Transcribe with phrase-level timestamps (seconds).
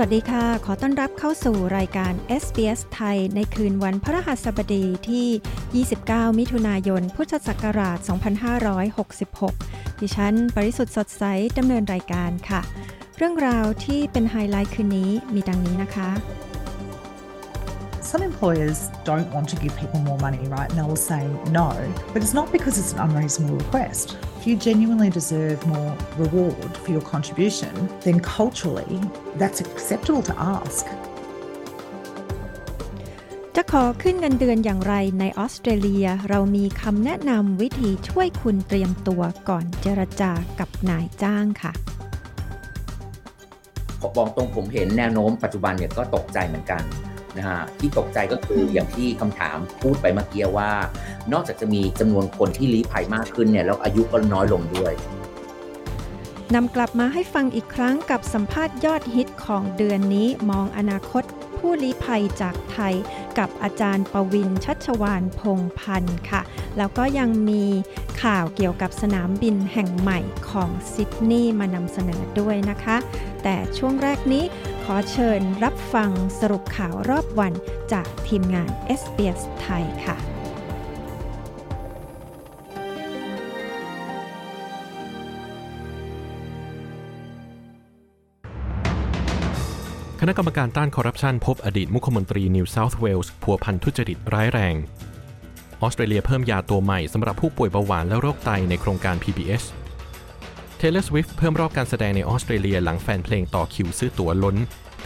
[0.00, 2.12] สวัสดีค่ะ ขอต้อนรับเข้าสู่รายการ
[2.42, 7.98] SBS ไทย ในคืนวันพระหัสบดีที่ 29 มิถุนายน พุทธศักราช
[9.40, 11.24] 2566 ดิฉัน ปริสุทธ์สดใส
[11.58, 12.60] ดำเนินรายการค่ะ
[13.16, 16.10] เรื่องราวที่เป็นไฮไลท์คืนนี้มีดังนี้นะคะ
[18.07, 20.69] Some employers don't want to give people more money, right?
[20.69, 21.69] And they will say no,
[22.13, 24.17] but it's not because it's an unreasonable request.
[24.37, 28.99] If you genuinely deserve more reward for your contribution, then culturally
[29.35, 30.85] that's acceptable to ask.
[33.55, 41.73] จะขอขึ้นเงินเดือนอย่างไรในออสเตรเลีย เรามีคำแนะนำวิธีช่วยคุณเตรียมตัวก่อนเจรจากับนายจ้างค่ะ
[44.17, 46.81] บอกตรงผมเห็นแนวโน้มปัจจุบันเนี่ยก็ตกใจเหมือนกัน
[47.38, 50.70] นะฮะที่ตกใจก็คืออย่างที่คำถามพูดไปเมื่อกี้ว่า
[51.32, 54.92] นอกจากจะมีจำนวนคนที่ลี้ภัยมากขึ้นเนี่ยแล้วอายุก็น้อยลงด้วย
[56.54, 61.24] นำกลับมาให้ฟังอีกครั้งกับสัมภาษณ์ยอดฮิตของเดือนนี้มองอนาคต
[61.58, 62.94] ผู้ลี้ภัยจากไทย
[63.38, 66.42] กับอาจารย์ประวินชัชวานพงพันธ์ค่ะ
[66.78, 67.64] แล้วก็ยังมี
[68.22, 70.20] ข่าวเกี่ยวกับสนามบินแห่งใหม่
[70.50, 72.96] ของซิดนีย์มานำเสนอด้วยนะคะ
[73.42, 74.44] แต่ช่วงแรกนี้
[74.94, 76.10] อเชิญรับฟัง
[76.40, 77.52] สรุปข่าวรอบวัน
[77.92, 80.16] จากทีมงาน SBS ไทยค่ะ
[90.20, 94.74] คณะกรรมการต้านคอร์รัปชันพบอดีตมุขมนตรีนิวเซาท์เวลส์พัวพันทุจริตร้ายแรง
[95.82, 99.62] ออสเตรเลียเพิ่มยาตัวใหม่สำหรับผู้ป่วยเบาหวานและโรคไตในโครงการ PBS
[100.80, 104.56] Taylor Swift เพิ่มรอบการแสดงในออสเตรเลียหลังแฟนเพลงต่อคิวซื้อตั๋วล้น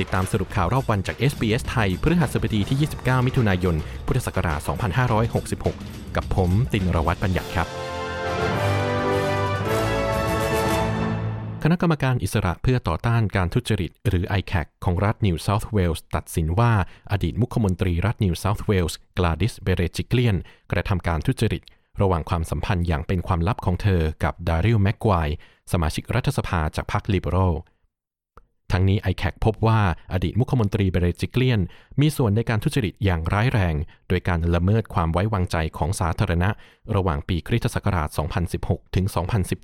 [0.00, 4.60] ติดตามสรุปข่าวรอบวันจาก SBS ไทยพฤหัสบดีที่ 29 มิถุนายน พุทธศักราช
[5.38, 7.68] 2566 กับผมตินรวัตรบัญญัติครับ
[11.62, 16.72] คณะกรรมการอิสระเพื่อต่อต้านการทุจริต หรือ ICAC ของรัฐนิวเซาท์เวลส์ตัดสินว่า
[17.12, 20.36] อดีตมุขมนตรีรัฐนิวเซาท์เวลส์กลาดิสเบเรจิเกลียน
[20.72, 21.62] กระทำการทุจริต
[22.00, 25.12] ระหว่างความสัมพันธ์อย่างเป็นความลับของเธอกับดาริลแม็กคว
[25.72, 27.54] สมาชิกรัฐสภาจากพรรคลิเบอรัล
[28.72, 29.80] ทั้งนี้ ICAC พบว่า
[30.12, 31.60] อดีตมุขมนตรีเบเรจิเกลียน
[32.00, 33.74] มีส่วนในการทุจริตอย่างร้ายแรง
[34.08, 36.50] โดยการละเมิดความไว้วางใจของสาธารณะ
[36.96, 38.08] ระหว่างปีคริสตศักราช
[38.52, 39.06] 2016 ถึง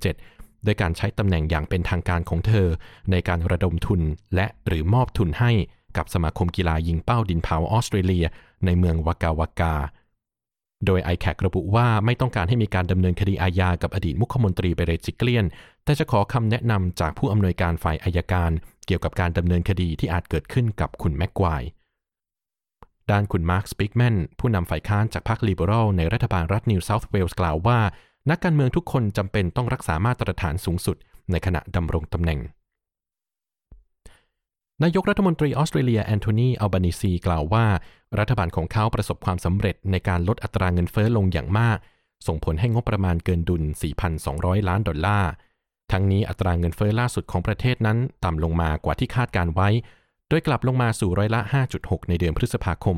[0.03, 2.67] 2017 โดยการใช้ตำแหน่งอย่างเป็นทางการของเธอ
[3.11, 4.01] ในการระดมทุน
[4.35, 5.51] และหรือมอบทุนให้
[5.97, 8.25] กับสมาคมกีฬายิงเป้าดินเผาออสเตรเลีย
[8.65, 9.75] ในเมืองวากาวากา
[10.85, 15.45] โดย ICAC ระบุว่าไม่ต้องการให้มีการดำเนินคดีอาญากับอดีตมุขมนตรีเบเรจิเกลียน
[15.83, 18.51] แต่จะขอคำแนะนำจากผู้อำนวยการฝ่ายอายการ
[18.85, 21.63] เกี่ยวกับการดำเนินคดีที่อาจเกิดขึ้นกับคุณแม็กควาย
[23.11, 27.79] ด้านคุณมาร์คสปิกแมนผู้นำฝ่ายค้านจากพรรคลิเบอรัลในรัฐบาลรัฐนิวเซาท์เวลส์กล่าวว่า
[28.29, 30.97] นักการเมืองทุกคนจำเป็นต้องรักษามาตรฐานสูงสุด
[31.31, 32.39] ในขณะดำรงตำแหน่ง
[34.83, 37.65] นายกรัฐมนตรีออสเตรเลียแอนโทนีอัลบานิซีกล่าวว่า
[38.19, 41.77] รัฐบาลของเขาประสบความสำเร็จในการลดอัตราเงินเฟ้อลงอย่างมาก
[42.27, 43.63] ส่งผลให้งบประมาณเกินดุล
[44.15, 45.31] 4,200 ล้านดอลลาร์
[45.91, 49.69] ทั้งนี้อัตราเงินเฟ้อล่าสุดของประเทศนั้นต่ำลงมากว่าที่คาดการไว้
[50.29, 51.41] โดยกลับลงมาสู่ร้อยละ
[51.75, 52.97] 5.6 ในเดือนพฤษภาคม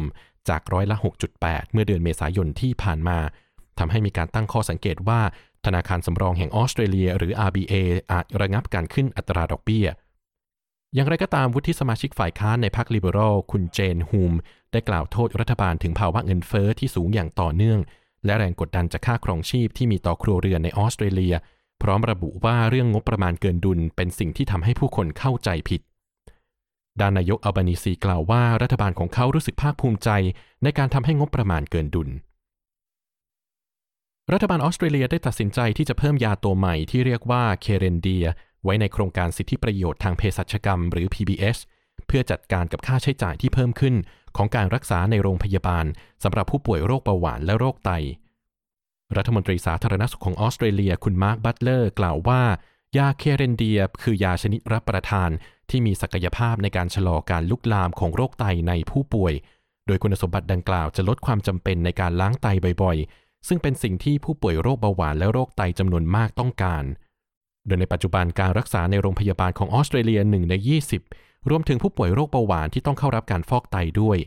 [0.50, 0.96] จากร้อยละ
[1.36, 3.18] 6.8 เมื่อเดือนเมษายนที่ผ่านมา
[3.80, 5.22] ทำให้มีการตั้งข้อสังเกตว่า
[5.66, 7.74] ธนาคารสำรองแห่งออสเตรเลีย หรือ RBA
[8.12, 9.88] อาจระงับการขึ้นอัตราดอกเบี้ย
[10.94, 14.34] อย่างไรก็ตามวุฒิสมาชิกฝ่ายค้านในพรรคลิเบอรัลคุณเจนฮูม
[14.72, 17.80] ได้กล่าวโทษรัฐบาลถึงภาวะเงินเฟอ้อที่สูงอย่างต่อเนื่อง
[18.26, 21.36] และแรงกดดันจากค่าครองชีพที่มีต่อครัวเรือนในออสเตรเลีย
[21.82, 25.82] พร้อมระบุว่าเรื่องงบประมาณเกินดุลเป็นสิ่งที่ทำให้ผู้คนเข้าใจผิด
[27.00, 30.10] ด้านนายกอัลบานิซีกล่าวว่ารัฐบาลของเขารู้สึกภาคภูมิใจ
[30.64, 32.10] ในการทำให้งบประมาณเกินดุล
[34.34, 38.26] รัฐบาลออสเตรเลียได้ตัดสินใจที่จะเพิ่มยาตัวใหม่ที่เรียกว่าเคเรนเดีย
[38.64, 41.58] ไว้ในโครงการสิทธิประโยชน์ทางเภสัชกรรม หรือ PBS
[42.08, 43.96] เพื่อจัดการกับค่าใช้จ่ายที่เพิ่มขึ้น
[44.38, 45.86] ของการรักษาในโรงพยาบาล
[46.24, 47.92] สำหรับผู้ป่วยโรคเบาหวานและโรคไต
[49.18, 52.42] รัฐมนตรีสาธารณสุขของออสเตรเลียคุณมาร์คบัตเลอร์กล่าวว่า
[52.98, 55.30] ยาเคเรนเดีย คือยาชนิดรับประทาน
[55.70, 59.34] ที่มีศักยภาพในการชะลอการลุกลามของโรคไตในผู้ป่วย
[59.88, 62.48] โดยคุณสมบัติดังกล่าวจะลดความจำเป็นในการล้างไต
[62.84, 66.84] บ่อยๆ ซึ่งเป็นสิ่งที่ผู้ป่วยโรคเบาหวานและโรคไตจำนวนมากต้องการ
[67.68, 70.54] โดยในปัจจุบันการรักษาในโรงพยาบาลของออสเตรเลีย1ใน
[71.02, 74.18] 20 รวมถึงผู้ป่วยโรคเบาหวานที่ต้องเข้ารับการฟอกไตด้วย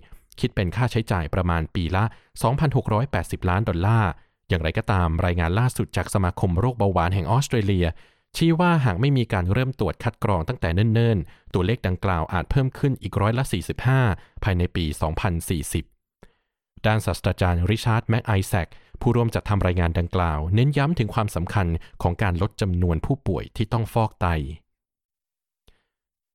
[0.40, 2.04] คิดเป็นค่าใช้จ่ายประมาณปีละ
[2.76, 4.10] 2,680 ล้านดอลลาร์
[4.48, 7.86] อย่างไรก็ตามรายงานล่าสุดจากสมาคมโรคเบาหวานแห่งออสเตรเลีย
[8.36, 13.44] ชี้ว่าหากไม่มีการเริ่มตรวจคัดกรองตั้งแต่เนิ่นๆ ตัวเลขดังกล่าวอาจเพิ่มขึ้นอีกร้อยละ
[13.94, 14.84] 45 ภายในปี
[16.04, 18.68] 2040 ด้านศาสตราจารย์ริชาร์ดแม็กไอแซค
[19.06, 21.66] ผู้ร่วมจัดทำรายงานดังกล่าว เน้นย้ำถึงความสำคัญ
[22.02, 24.26] ของการลดจำนวนผู้ป่วยที่ต้องฟอกไต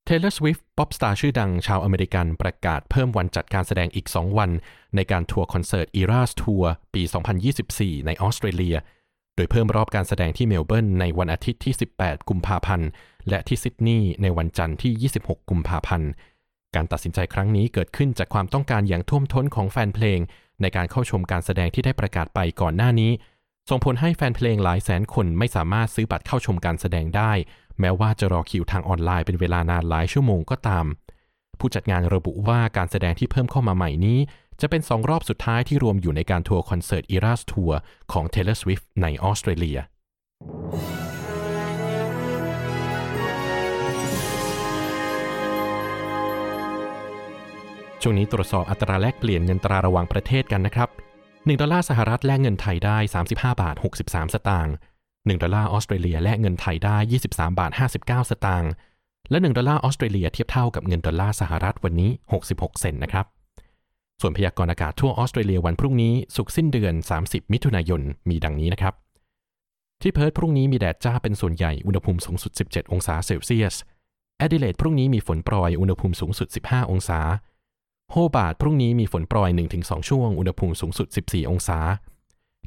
[0.08, 4.50] Taylor Swift ป๊อปสตาร์ชื่อดังชาวอเมริกันประกาศเพิ่มวันจัดการแสดงอีก 2 วัน
[4.96, 6.64] ในการทัวร์คอนเสิร์ต Eras Tour
[6.94, 7.02] ปี
[7.54, 8.76] 2024 ในออสเตรเลีย
[9.36, 12.88] โดยเพิ่มรอบการแสดงที่เมลเบิร์นในวันอาทิตย์ที่ 18 กุมภาพันธ์
[13.28, 16.08] และที่ซิดนีย์ในวันจันทร์ที่ 26 กุมภาพันธ์
[16.74, 20.20] การตัดสินใจครั้งนี้เกิดขึ้นจากความต้องการอย่างท่วมท้นของแฟนเพลง
[20.62, 23.12] ในการเข้าชมการแสดงที่ได้ประกาศไปก่อนหน้านี้
[23.70, 27.32] ส่งผลให้แฟนเพลงหลายแสนคนไม่สามารถซื้อบัตรเข้าชมการแสดงได้
[27.80, 30.84] แม้ว่าจะรอคิวทางออนไลน์เป็นเวลานานหลายชั่วโมงก็ตาม
[31.58, 34.18] ผู้จัดงานระบุว่าการแสดงที่เพิ่มเข้ามาใหม่นี้
[34.60, 37.74] จะเป็นสองรอบสุดท้ายที่รวมอยู่ในการทัวร์คอนเสิร์ต Eras Tour
[38.12, 39.78] ของ Taylor Swift ในออสเตรเลีย
[48.02, 50.88] ช่วงนี้ตรวจสอบอัตราแลกเปลี่ยนเงินตราระหว่างประเทศกันนะครับ
[51.28, 52.96] 1 ดอลลาร์สหรัฐแลกเงินไทยได้
[53.28, 53.74] 35 บาท
[54.04, 54.74] 63 สตางค์
[55.08, 58.72] 1 ดอลลาร์ออสเตรเลียแลกเงินไทยได้ 23 บาท 59 สตางค์
[59.30, 62.10] และ 1 ดอลลาร์ออสเตรเลียเทียบเท่ากับเงินดอลลาร์สหรัฐวันนี้
[62.44, 63.26] 66 เซนต์นะครับ
[64.20, 66.94] ส่วนพยากรณ์อากาศทั่วออสเตรเลียวันพรุ่งนี้ศุกร์สิ้นเดือน
[67.24, 68.94] 30 มิถุนายน มีดังนี้นะครับ
[70.02, 73.74] ที่เพิร์ธพรุ่งนี้มีแดดจ้าเป็นส่วนใหญ่ อุณหภูมิสูงสุด 17 องศาเซลเซียส
[74.38, 77.20] แอดิเลดพรุ่งนี้มีฝนโปรย อุณหภูมิสูงสุด 15 องศา
[78.12, 81.78] โฮบาร์ตพรุ่งนี้มีฝนโปรย1-2 ช่วง อุณหภูมิสูงสุด 14 องศา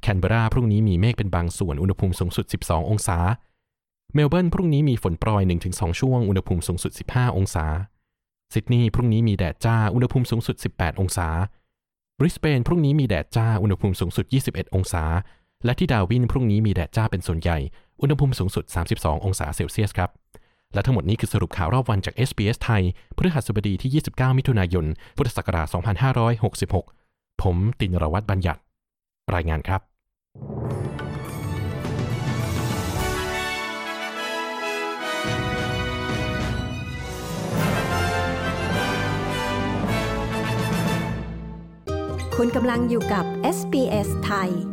[0.02, 3.18] แคนเบราพรุ่งนี้มีเมฆเป็นบางส่วน อุณหภูมิสูงสุด 12 องศา
[4.14, 7.66] เมลเบิร์นพรุ่งนี้มีฝนโปรย1-2 ช่วง อุณหภูมิสูงสุด 15 องศา
[8.54, 11.28] ซิดนีย์พรุ่งนี้มีแดดจ้า อุณหภูมิสูงสุด 18 องศา
[12.20, 15.04] บริสเบนพรุ่งนี้มีแดดจ้า อุณหภูมิสูงสุด 21 องศา
[15.66, 17.58] และที่ดาร์วินพรุ่งนี้มีแดดจ้าเป็นส่วนใหญ่
[18.02, 18.64] อุณหภูมิสูงสุด
[18.96, 20.10] 32 องศาเซลเซียสครับ
[20.74, 22.84] และทั้งหมดนี้คือสรุปข่าวรอบวันจาก SBS ไทย
[23.18, 24.86] พฤหัสบดีที่ 29 มิถุนายน
[25.18, 25.68] พุทธศักราช
[26.74, 28.62] 2566 ผมตินรวัตรบัญญัติ
[29.36, 29.82] รายงานครับ
[42.38, 43.26] คุณกำลังอยู่กับ
[43.58, 44.73] SBS ไทย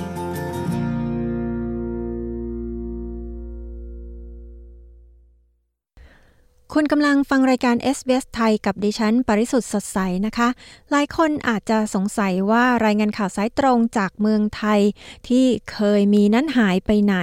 [6.75, 10.49] คุณกำลังฟังรายการ SBS ไทยกับดิฉัน ปริสุทธ์สดใสนะคะ
[10.91, 14.81] หลายคนอาจจะสงสัยว่ารายงานข่าวสายตรงจากเมืองไทย
[15.27, 17.17] ที่เคยมีนั้นหายไปไหน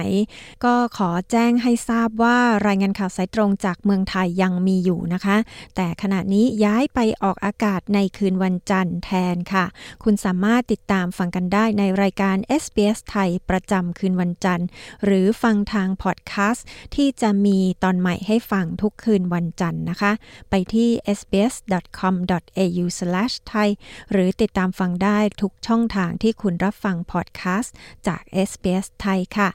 [0.65, 2.37] ก็ขอแจ้งให้ทราบว่า
[2.67, 5.37] รายงานข่าวสายตรงจากเมืองไทยยังมีอยู่นะคะ
[5.75, 9.65] แต่ขณะนี้ย้ายไปออกอากาศในคืนวันจันทร์แทนค่ะ
[10.03, 14.67] คุณสามารถติดตามฟังกันได้ในรายการ SBS ไทยประจำคืนวันจันทร์
[15.05, 16.65] หรือฟังทางพอดแคสต์
[16.95, 20.11] ที่จะมีตอนใหม่ให้ฟังทุกคืนวันจันทร์นะคะ
[20.49, 23.69] ไปที่ sbs.com.au/thai
[24.11, 27.73] หรือติดตามฟังได้ทุกช่องทางที่คุณรับฟังพอดแคสต์
[28.07, 29.49] จาก SBS ไทยค่ะ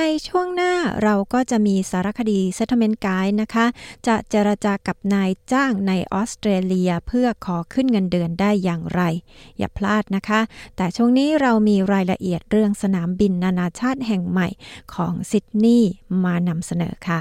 [0.00, 3.66] นช่วงหน้าเราก็จะมีสารคดี Settlement Guide นะคะ
[4.06, 9.02] จะเจรจากับนายจ้างในออสเตรเลียเพื่อขอขึ้นเงินเดือนได้อย่างไร
[9.58, 10.40] อย่าพลาดนะคะ
[10.76, 14.48] แต่ช่วงนี้เรามีรายละเอียดเรื่องสนามบินนานาชาติแห่งใหม่
[14.94, 15.92] ของซิดนีย์
[16.24, 17.20] มานำเสนอค่ะ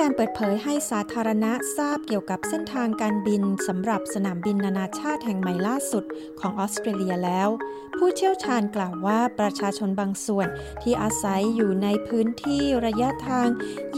[0.00, 6.04] การเปิดเผยให้สาธารณะทราบเกี่ยวกับเส้นทางการบินสำหรับสนามบินนานาชาติแห่งใหม่ล่าสุด
[6.40, 7.48] ของออสเตรเลียแล้ว
[7.96, 10.48] ผู้เชี่ยวชาญกล่าวว่าประชาชนบางส่วน
[10.82, 13.48] ที่อาศัยอยู่ในพื้นที่ระยะทาง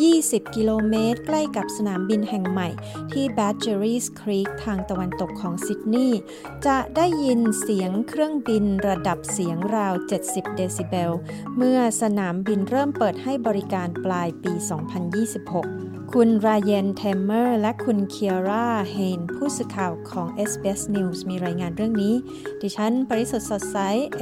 [0.02, 2.68] 20 กิโลเมตร ใกล้กับสนามบินแห่งใหม่
[3.12, 6.20] ที่ Badgerys Creek ทางตะวันตกของซิดนีย์
[6.66, 9.94] จะได้ยินเสียงเครื่องบินระดับเสียงราว
[10.24, 11.12] 70 เดซิเบล
[11.56, 22.14] เมื่อสนามบินเริ่มเปิดให้บริการปลายปี 2026 คุณรายเยนเทมเมอร์ และคุณเคียร่าเฮนผู้สื่อข่าวของ SBS News มีรายงานเรื่องนี้
[22.60, 23.76] ดิฉัน ปริสุทธ์สดใส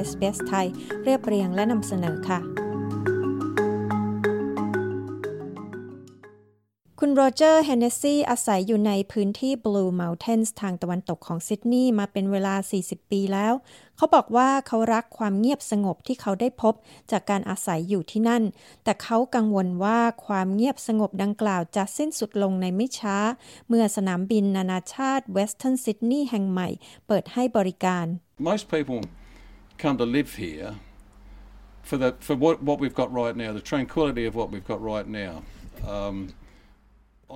[0.09, 0.66] SBS ไทย
[1.04, 2.69] เรียบเรียงและนำเสนอค่ะ
[7.02, 13.54] คุณโรเจอร์เฮนเนสซีอาศัยอยู่ในพื้นที่ Blue Mountains ทางตะวันตกของซิดนีย์มาเป็นเวลา 40 ปีแล้ว
[13.97, 16.75] เขาบอกว่าเขารักความเงียบสงบที่เขาได้พบ
[17.11, 18.42] จากการอาศัยอยู่ที่นั่น
[18.85, 23.16] แต่เขากังวลว่าความเงียบสงบดังกล่าวจะสิ้นสุดลงในไม่ช้า
[23.69, 26.69] เมื่อสนามบินนานาชาติ Western Sydney แห่งใหม่
[27.07, 28.07] เปิดให้บริการ
[28.50, 29.00] Most people
[29.83, 30.71] come to live here
[31.88, 34.80] for the for what what we've got right now, the tranquility of what we've got
[34.95, 35.35] right now.
[35.97, 36.16] Um,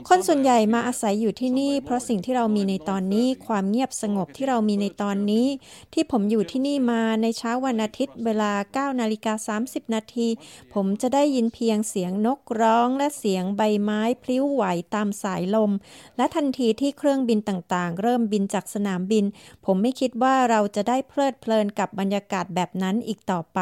[0.08, 5.46] คนส่วนใหญ่มาอาศัยอยู่ที่นี่ เพราะสิ่งที่เรามีในตอนนี้ ความเงียบสงบที่เรามีในตอนนี้
[5.92, 8.52] ที่ผมอยู่ที่นี่มาในเช้าวันอาทิตย์เวลา
[8.92, 10.28] 9นาฬิกา30 นาที
[10.74, 15.72] ผมจะได้ยินเพียงเสียงนกร้องและเสียงใบไม้พลิ้วไหวตามสายลม
[16.16, 19.24] และทันทีที่เครื่องบินต่างๆ เริ่มบินจากสนามบิน
[19.64, 23.60] ผมไม่คิดว่าเราจะได้เพลิดเพลินกับบรรยากาศแบบนั้นอีกต่อไป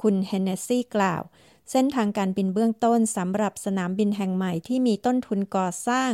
[0.00, 1.22] คุณเฮนเนสซี่กล่าว
[1.70, 6.10] เส้นทางการบินเบื้องต้นสำหรับสนามบินแห่งใหม่ที่มีต้นทุนก่อสร้าง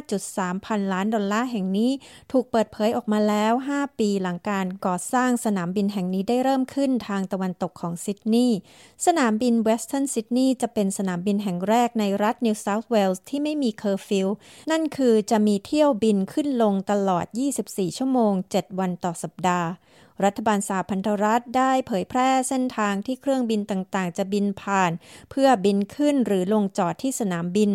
[0.00, 1.90] 5.3 พันล้านดอลลาร์แห่งนี้
[2.32, 8.58] ถูกเปิดเผยออกมาแล้ว 5 ปีหลังการก่อสร้างสนามบินแห่งนี้ได้เริ่มขึ้นทางตะวันตกของซิดนีย์
[9.06, 14.28] สนามบินเวสเทิร์นซิดนีย์จะเป็นสนามบินแห่งแรกในรัฐนิวเซาท์เวลส์ที่ไม่มีเคอร์ฟิว
[14.70, 17.24] นั่นคือจะมีเที่ยวบินขึ้นลงตลอด
[17.62, 19.68] 24 ชั่วโมง 7 วันต่อสัปดาห์
[20.24, 24.92] รัฐบาลสหพันธรัฐได้เผยแพร่เส้นทางที่เครื่องบินต่างๆ จะบินผ่าน
[25.30, 27.70] เพื่อบินขึ้นหรือลงจอดที่สนามบิน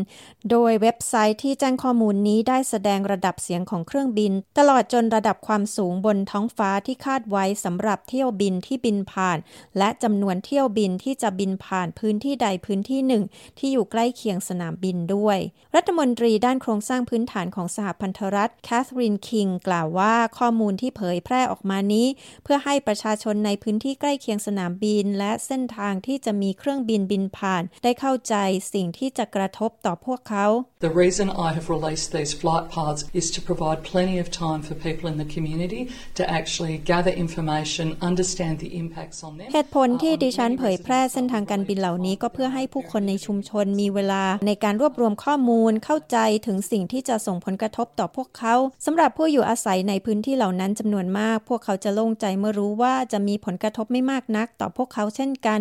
[0.50, 9.38] โดยเว็บไซต์ที่แจ้งข้อมูลนี้ได้แสดงระดับเสียงของเครื่องบิน ตลอดจนระดับความสูงบนท้องฟ้าที่คาดไว้สำหรับเที่ยวบินที่บินผ่าน
[9.78, 13.24] และจำนวนเที่ยวบินที่จะบินผ่านพื้นที่ใดพื้นที่หนึ่ง
[13.58, 15.38] ที่อยู่ใกล้เคียงสนามบินด้วย
[15.76, 22.08] รัฐมนตรีด้านโครงสร้างพื้นฐานของสหพันธรัฐแคทรีนคิงกล่าวว่าข้อมูลที่เผยแพร่ออกมานี้
[22.44, 28.36] เพื่อให้ประชาชนในพื้นที่ใกล้เคียงสนามบิน และเส้นทางที่จะมีเครื่องบินบินผ่าน ได้เข้าใจ
[28.74, 30.46] สิ่งที่จะกระทบต่อพวกเขา
[30.88, 34.76] The reason I have released these flight paths is to provide plenty of time for
[34.88, 35.82] people in the community
[36.20, 39.48] to actually gather information, understand the impacts on them.
[39.54, 55.60] เหตุผลที่ดิฉันเผยแพร่เส้นทางการบินเหล่านี้ก็เพื่อให้ผู้คนในชุมชนมีเวลา ในการรวบรวมข้อมูลเข้าใจถึงสิ่งที่จะส่งผลกระทบต่อพวกเขาสำหรับผู้อยู่อาศัยในพื้นที่เหล่านั้นจำนวนมาก พวกเขาจะโล่งใจเมื่อรู้ว่าจะมีผลกระทบไม่มากนักต่อพวกเขาเช่นกัน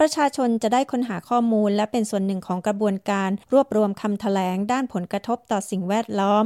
[0.00, 6.44] ประชาชนจะได้ค้นหาข้อมูลและเป็นส่วนหนึ่งของกระบวนการ รวบรวมคำแถลงด้านผลกระทบต่อสิ่งแวดล้อม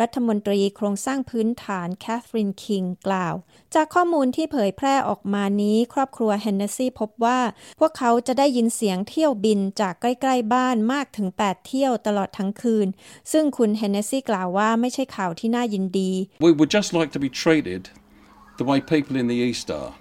[0.00, 3.34] รัฐมนตรีโครงสร้างพื้นฐานแคทเธอรีนคิงกล่าว
[3.74, 7.38] จากข้อมูลที่เผยแพร่ออกมานี้ ครอบครัวเฮนเนสซี่พบว่า
[7.80, 12.86] พวกเขาจะได้ยินเสียงเที่ยวบินจากใกล้ ๆ บ้านมากถึง 8 เที่ยวตลอดทั้งคืน
[13.32, 16.10] ซึ่งคุณเฮนเนสซี่กล่าวว่าไม่ใช่ข่าวที่น่ายินดี
[16.46, 17.82] we would just like to be treated
[18.56, 19.94] the way people in the East are,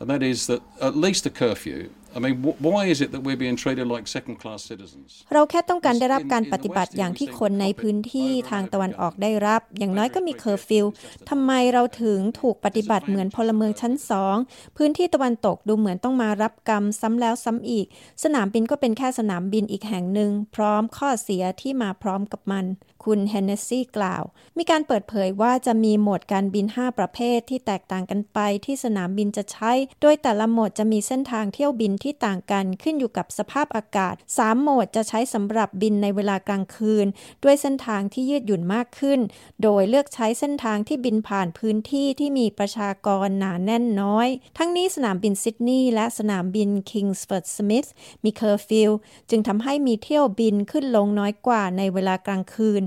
[0.00, 1.90] and that is that at least a curfew.
[2.16, 5.10] I mean, why is it that we're being treated like second class citizens?
[5.34, 10.84] เราแค่ต้องการได้รับการปฏิบัติอย่างที่คนในพื้นที่ทางตะวันออกได้รับ อย่างน้อยก็มีเคอร์ฟิว
[11.28, 14.36] ทำไมเราถึงถูกปฏิบัติเหมือนพลเมืองชั้นสอง
[14.76, 17.86] พื้นที่ตะวันตกดูเหมือนต้องมารับกรรมซ้ำแล้วซ้ำอีก
[18.24, 22.64] สนามบินก็เป็นแค่สนามบินอีกแห่งหนึ่ง พร้อมข้อเสียที่มาพร้อมกับมัน
[23.04, 24.22] คุณเฮนเนสซี่กล่าว
[24.58, 37.06] มีการเปิดเผยว่าจะมีโหมดการบิน 5 ประเภทที่แตกต่างกันไปที่สนามบินจะใช้ โดยแต่ละโหมดจะมีเส้นทางเที่ยวบินที่ต่างกันขึ้นอยู่กับสภาพอากาศ 3 โหมดจะใช้สำหรับบินในเวลากลางคืน
[37.44, 39.20] ด้วยเส้นทางที่ยืดหยุ่นมากขึ้น
[39.62, 44.28] โดยเลือกใช้เส้นทางที่บินผ่านพื้นที่ที่มีประชากรหนาแน่นน้อย
[44.58, 47.88] ทั้งนี้สนามบินซิดนีย์และสนามบินคิงส์ฟอร์ดสมิธ
[48.24, 48.90] มีเคอร์ฟิว
[49.30, 52.82] จึงทำให้มีเที่ยวบินขึ้นลงน้อยกว่าในเวลากลางคืน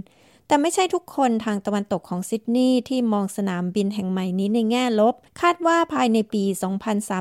[0.51, 6.43] แต่ไม่ใช่ทุกคนทางตะวันตกของซิดนีย์ที่มองสนามบินแห่งใหม่นี้ในแง่ลบ คาดว่าภายในปี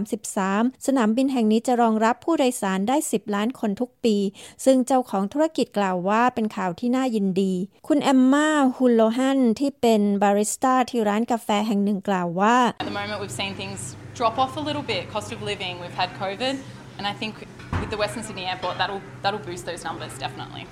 [0.05, 4.17] 2033 สนามบินแห่งนี้จะรองรับผู้โดยสารได้ 10 ล้านคนทุกปี
[4.65, 7.55] ซึ่งเจ้าของธุรกิจกล่าวว่าเป็นข่าวที่น่ายินดี
[7.89, 13.81] คุณแอมมาฮุลโลฮันที่เป็นบาริสต้าที่ร้านกาแฟแห่งหนึ่งกล่าวว่า At the moment, we've seen things
[14.19, 15.03] drop off a little bit.
[15.15, 16.55] Cost of living, we've had COVID,
[16.99, 17.33] and I think
[17.81, 20.65] with the Western Sydney Airport, that'll that'll boost those numbers definitely.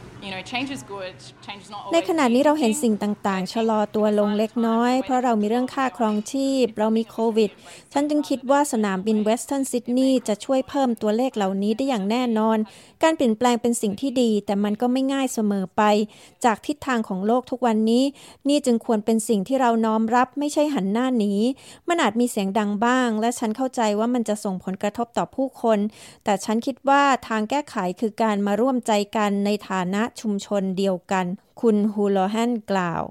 [1.92, 7.50] ในขณะนี้เราเห็นสิ่งต่างๆ ชะลอตัวลงเล็กน้อย เพราะเรามีเรื่องค่าครองชีพ เรามีโควิด
[7.92, 12.58] ฉันจึงคิดว่าสนามบินเวสเทิร์นซิดนีย์จะช่วยเพิ่มตัวเลขเหล่านี้ได้อย่างแน่นอน
[13.02, 15.82] การเปลี่ยนแปลงเป็นสิ่งที่ดี แต่มันก็ไม่ง่ายเสมอไป
[16.44, 18.04] จากทิศทางของโลกทุกวันนี้
[18.48, 21.32] นี่จึงควรเป็นสิ่งที่เราน้อมรับไม่ใช่หันหน้าหนี
[21.88, 25.78] มันอาจมีเสียงดังบ้าง และฉันเข้าใจว่ามันจะส่งผลกระทบต่อผู้คน
[26.24, 31.26] แต่ฉันคิดว่าทางแก้ไขคือการมาร่วมใจกันในฐานะชุมชนเดียวกัน
[31.60, 33.04] คุณฮูโลแฮนกล่าว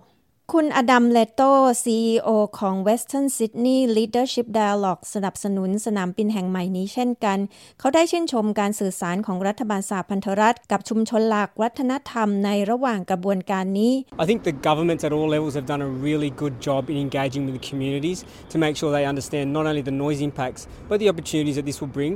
[0.53, 1.49] คุณอดัมเลโต้
[1.83, 7.37] CEO ของ Western Sydney Leadership Dialogue สนับสนุนสนามบินแห่งใหม่นี้เช่นกัน
[7.79, 16.81] เขาได้ชื่นชมการสื่อสารของรัฐบาลสหพันธรัฐ กับชุมชนหลักวัฒนธรรมในระหว่างกระบวนการนี้ I think the governments at all levels have done a really good job
[16.91, 18.19] in engaging with the communities
[18.51, 21.79] to make sure they understand not only the noise impacts but the opportunities that this
[21.81, 22.13] will bring.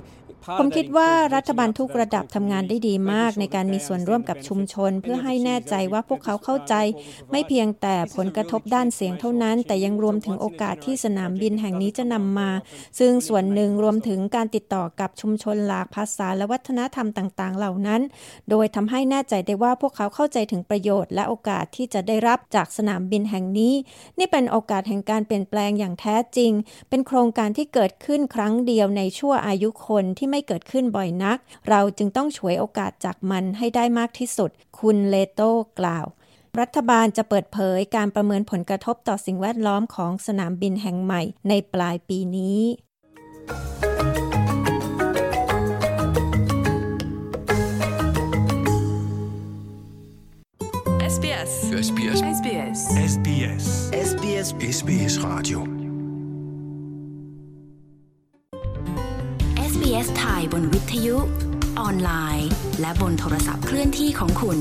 [0.60, 6.74] ผมคิดว่ารัฐบาลทุกระดับทำงานได้ดีมากในการมีส่วนร่วมกับชุมชน เพื่อให้แน่ใจว่าพวกเขาเข้าใจ
[7.32, 12.50] ไม่เพียงแต่ผลกระทบด้านเสียงเท่านั้น แต่ยังรวมถึงโอกาสที่สนามบินแห่งนี้จะนำมา
[13.00, 18.02] ซึ่งส่วนหนึ่งรวมถึงการติดต่อกับชุมชนหลากภาษาและวัฒนธรรมต่างๆ เหล่านั้น
[18.50, 23.74] โดยทำให้แน่ใจได้ว่าพวกเขาเข้าใจถึงประโยชน์ และโอกาสที่จะได้รับจากสนามบินแห่งนี้
[24.20, 26.52] นี่เป็นโอกาสแห่งการเปลี่ยนแปลงอย่างแท้จริง
[26.90, 31.38] เป็นโครงการที่เกิดขึ้นครั้งเดียวในชั่วอายุคนที่ไม่เกิดขึ้นบ่อยนัก
[31.70, 35.42] เราจึงต้องฉวยโอกาสจากมันให้ได้มากที่สุด คุณเลโต
[35.80, 36.06] กล่าว
[36.60, 42.62] รัฐบาลจะเปิดเผยการประเมินผลกระทบต่อสิ่งแวดล้อมของสนามบินแห่งใหม่ในปลายปีนี้
[51.16, 51.52] SBS
[51.88, 52.80] SBS SBS
[53.14, 53.66] SBS
[54.10, 55.81] SBS SBS Radio
[60.92, 61.18] ทยุ
[61.80, 62.50] ออนไลน์
[62.82, 64.60] และบนโทรศัพท์เคลื่อนที่ของคุณ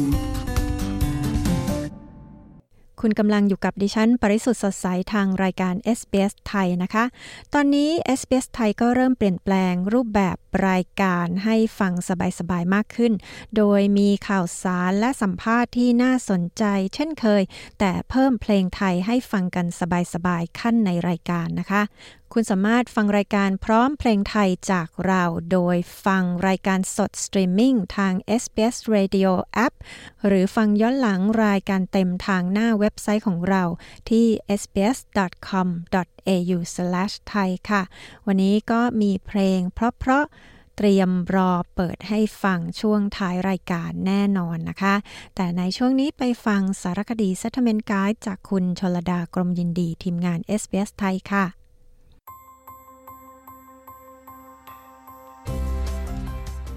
[3.00, 7.04] คุณกำลังอยู่กับดิฉัน ปริสุทธ์สดใสทางรายการ SBS ไทยนะคะ
[7.54, 10.36] ตอนนี้ SBS ไทยก็เริ่มเปลี่ยนแปลงรูปแบบ
[10.68, 11.92] รายการให้ฟัง
[12.38, 13.12] สบายๆ มากขึ้น
[13.56, 17.42] โดยมีข่าวสารและสัมภาษณ์ที่น่าสนใจ เช่นเคย
[17.78, 19.66] แต่เพิ่มเพลงไทยให้ฟังกัน
[20.14, 21.82] สบายๆ คั่นในรายการนะคะ
[22.34, 29.30] คุณสามารถฟังรายการพร้อมเพลงไทยจากเราโดยฟังรายการสดสตรีมมิ่งทาง SBS Radio
[29.64, 29.74] App
[30.26, 33.62] หรือฟังย้อนหลังรายการเต็มทางหน้าเว็บไซต์ของเรา
[34.10, 34.26] ที่
[34.60, 37.82] sbs.com.au/thai ค่ะ
[38.26, 40.34] วันนี้ก็มีเพลงเพราะๆ
[40.76, 44.94] เตรียมรอเปิดให้ฟังช่วงท้ายรายการแน่นอนนะคะ
[45.34, 51.59] แต่ในช่วงนี้ไปฟังสารคดี Settlement Guide จากคุณชลดากรมยินดีทีมงาน SBS ไทยค่ะ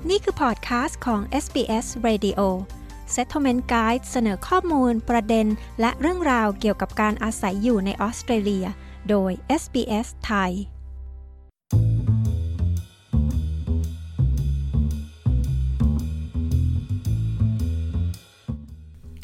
[0.09, 2.41] นี่คือพอดคาสต์ของ SBS Radio
[3.15, 5.47] Settlement Guide เสนอข้อมูล ประเด็น
[5.79, 8.65] และเรื่องราวเกี่ยวกับการอาศัยอยู่ในออสเตรเลีย
[9.09, 10.51] โดย SBS ไทย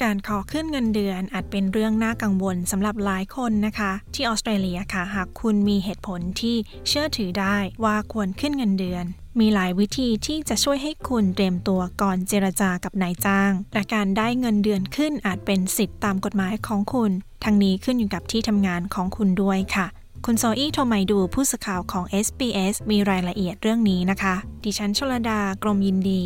[0.04, 6.56] การขอขึ้นเงินเดือนอาจเป็นเรื่องน่ากังวลสำหรับหลายคนนะคะ ที่ออสเตรเลียค่ะ หากคุณมีเหตุผลที่
[6.88, 9.06] เชื่อถือได้ว่าควรขึ้นเงินเดือน
[9.39, 17.12] มีหลายวิธีที่จะช่วยให้คุณเตรียมตัวก่อนเจรจากับนายจ้าง และการได้เงินเดือนขึ้นอาจเป็นสิทธิตามกฎหมายของคุณ
[17.43, 19.88] ทั้งนี้ขึ้นอยู่กับที่ทำงานของคุณด้วยค่ะ
[20.25, 26.21] คุณโซอี้โทไมดูผู้สื่อข่าวของ SBS มีรายละเอียดเรื่องนี้นะคะ ดิฉันชลดากรมยินดี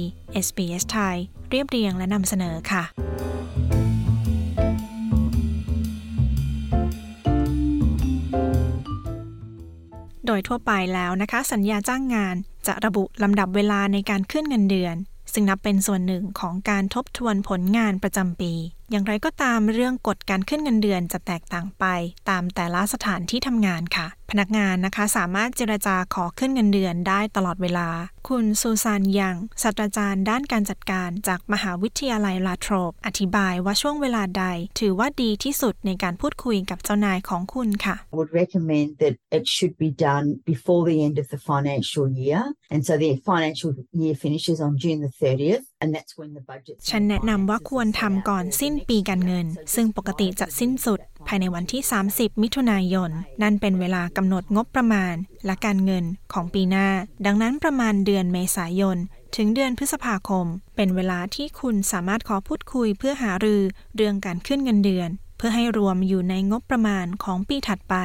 [0.46, 1.16] SBS ไทย
[1.50, 2.84] เรียบเรียงและนำเสนอค่ะ
[10.26, 12.36] โดยทั่วไปแล้วนะคะ สัญญาจ้างงาน
[12.68, 14.96] จะระบุลำดับเวลาในการขึ้นเงินเดือน
[15.34, 18.54] ซึ่งนับเป็นส่วนหนึ่งของการทบทวนผลงานประจำปี
[18.92, 21.86] อย่างไรก็ตามเรื่องกฎการขึ้นเงินเดือนจะแตกต่างไป
[22.30, 27.88] ตามแต่ละสถานที่ทำงานค่ะพนักงานนะคะสามารถเจรจาขอขึ้นเงินเดือนได้ตลอดเวลา
[28.30, 34.46] คุณซูซานยังศาสตราจารย์ด้านการจัดการจากมหาวิทยาลัยลาโทรปอธิบายว่าช่วงเวลาใด
[34.80, 42.06] ถือว่าดีที่สุดในการพูดคุยกับเจ้านายของคุณค่ะ I would recommend that it should be done before the end of the financial
[42.24, 42.42] year.
[42.74, 46.76] And so the financial year finishes on June the 30th, and that's when the budget.
[46.90, 51.82] ฉันแนะนำว่าควรทำก่อนสิ้นปีการเงิน ซึ่งปกติจะสิ้นสุดภายในวันที่
[52.12, 56.88] 30 มิถุนายน นั่นเป็นเวลากำหนดงบประมาณและการเงินของปีหน้า
[57.26, 58.98] ดังนั้นประมาณเดือนเมษายน
[59.36, 60.46] ถึงเดือนพฤษภาคม
[60.76, 63.62] เป็นเวลาที่คุณสามารถขอพูดคุยเพื่อหารือ
[63.96, 65.10] เรื่องการขึ้นเงินเดือน
[65.46, 67.96] พื่อให้รวมอยู่ในงบประมาณของปีถัดไป